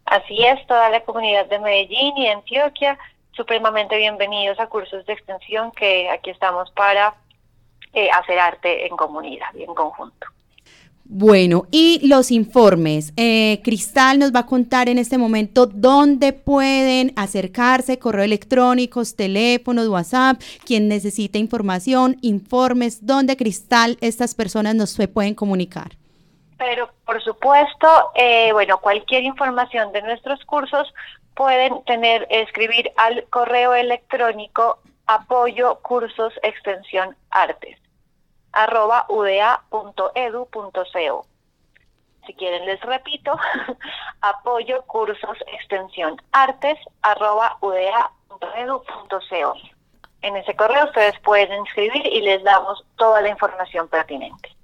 Así 0.06 0.46
es, 0.46 0.66
toda 0.68 0.90
la 0.90 1.02
comunidad 1.02 1.48
de 1.48 1.60
Medellín 1.60 2.18
y 2.18 2.26
de 2.26 2.32
Antioquia, 2.32 2.98
supremamente 3.32 3.98
bienvenidos 3.98 4.60
a 4.60 4.68
cursos 4.68 5.06
de 5.06 5.14
extensión 5.14 5.72
que 5.72 6.10
aquí 6.10 6.30
estamos 6.30 6.70
para 6.72 7.16
eh, 7.94 8.10
hacer 8.12 8.38
arte 8.38 8.86
en 8.86 8.96
comunidad 8.96 9.54
y 9.56 9.64
en 9.64 9.74
conjunto. 9.74 10.28
Bueno, 11.06 11.66
y 11.70 12.08
los 12.08 12.32
informes. 12.32 13.14
Eh, 13.18 13.60
Cristal 13.64 14.20
nos 14.20 14.34
va 14.34 14.42
a 14.42 14.46
contar 14.46 14.88
en 14.88 14.98
este 14.98 15.18
momento 15.18 15.66
dónde 15.66 16.32
pueden 16.32 17.12
acercarse, 17.18 18.00
correo 18.00 18.24
electrónicos, 18.24 19.16
teléfonos, 19.16 19.90
WhatsApp, 19.90 20.42
quien 20.66 20.88
necesite 20.88 21.40
información, 21.40 22.18
informes, 22.22 23.06
dónde 23.06 23.36
Cristal 23.36 23.98
estas 24.00 24.34
personas 24.34 24.76
nos 24.76 24.98
pueden 25.14 25.36
comunicar. 25.36 25.92
Pero 26.58 26.90
por 27.06 27.22
supuesto, 27.22 28.12
eh, 28.16 28.54
bueno, 28.54 28.78
cualquier 28.78 29.24
información 29.24 29.92
de 29.92 30.02
nuestros 30.04 30.44
cursos 30.46 30.94
pueden 31.36 31.84
tener, 31.84 32.26
escribir 32.30 32.90
al 32.96 33.26
correo 33.30 33.74
electrónico 33.74 34.80
apoyo 35.06 35.80
cursos 35.82 36.34
extensión 36.44 37.14
artes 37.30 37.83
arroba 38.54 39.06
uda.edu.co. 39.10 41.26
Si 42.26 42.34
quieren 42.36 42.66
les 42.66 42.80
repito, 42.82 43.38
apoyo 44.22 44.84
cursos 44.84 45.38
extensión 45.48 46.22
artes 46.32 46.80
arroba 47.02 47.58
udea.edu.co. 47.62 49.56
En 50.22 50.38
ese 50.38 50.56
correo 50.56 50.86
ustedes 50.86 51.20
pueden 51.20 51.60
inscribir 51.60 52.06
y 52.06 52.22
les 52.22 52.42
damos 52.44 52.86
toda 52.96 53.20
la 53.22 53.28
información 53.30 53.90
pertinente. 53.90 54.56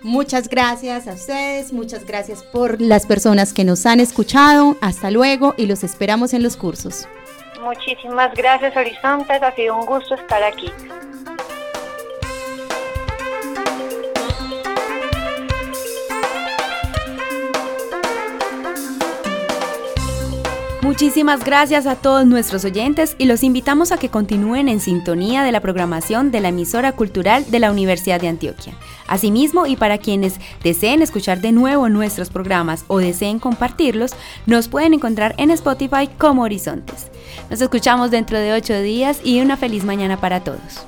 Muchas 0.02 0.48
gracias 0.48 1.08
a 1.08 1.14
ustedes, 1.14 1.74
muchas 1.74 2.06
gracias 2.06 2.42
por 2.44 2.80
las 2.80 3.06
personas 3.06 3.54
que 3.54 3.66
nos 3.66 3.86
han 3.86 4.00
escuchado. 4.00 4.78
Hasta 4.82 5.12
luego 5.12 5.56
y 5.58 5.66
los 5.66 5.84
esperamos 5.84 6.34
en 6.34 6.42
los 6.42 6.56
cursos. 6.56 7.08
Muchísimas 7.62 8.34
gracias 8.34 8.76
Horizontes, 8.78 9.44
ha 9.44 9.54
sido 9.56 9.78
un 9.78 9.86
gusto 9.86 10.16
estar 10.16 10.42
aquí. 10.42 10.72
Muchísimas 20.90 21.46
gracias 21.46 21.86
a 21.86 21.96
todos 21.98 22.26
nuestros 22.26 22.66
oyentes 22.66 23.16
y 23.20 23.26
los 23.26 23.44
invitamos 23.44 23.92
a 23.92 23.98
que 23.98 24.10
continúen 24.10 24.68
en 24.68 24.80
sintonía 24.80 25.44
de 25.44 25.52
la 25.52 25.60
programación 25.60 26.32
de 26.32 26.40
la 26.40 26.48
emisora 26.48 26.94
cultural 26.94 27.46
de 27.52 27.60
la 27.60 27.70
Universidad 27.70 28.20
de 28.20 28.28
Antioquia. 28.28 28.74
Asimismo, 29.06 29.68
y 29.68 29.76
para 29.76 30.00
quienes 30.00 30.40
deseen 30.64 31.04
escuchar 31.04 31.42
de 31.42 31.52
nuevo 31.52 31.90
nuestros 31.90 32.32
programas 32.32 32.86
o 32.88 32.98
deseen 32.98 33.38
compartirlos, 33.38 34.14
nos 34.48 34.68
pueden 34.68 34.96
encontrar 34.96 35.36
en 35.38 35.52
Spotify 35.52 36.10
como 36.18 36.42
Horizontes. 36.42 37.12
Nos 37.52 37.62
escuchamos 37.62 38.10
dentro 38.10 38.40
de 38.40 38.54
ocho 38.54 38.82
días 38.82 39.22
y 39.24 39.42
una 39.42 39.58
feliz 39.58 39.84
mañana 39.84 40.20
para 40.20 40.44
todos. 40.44 40.88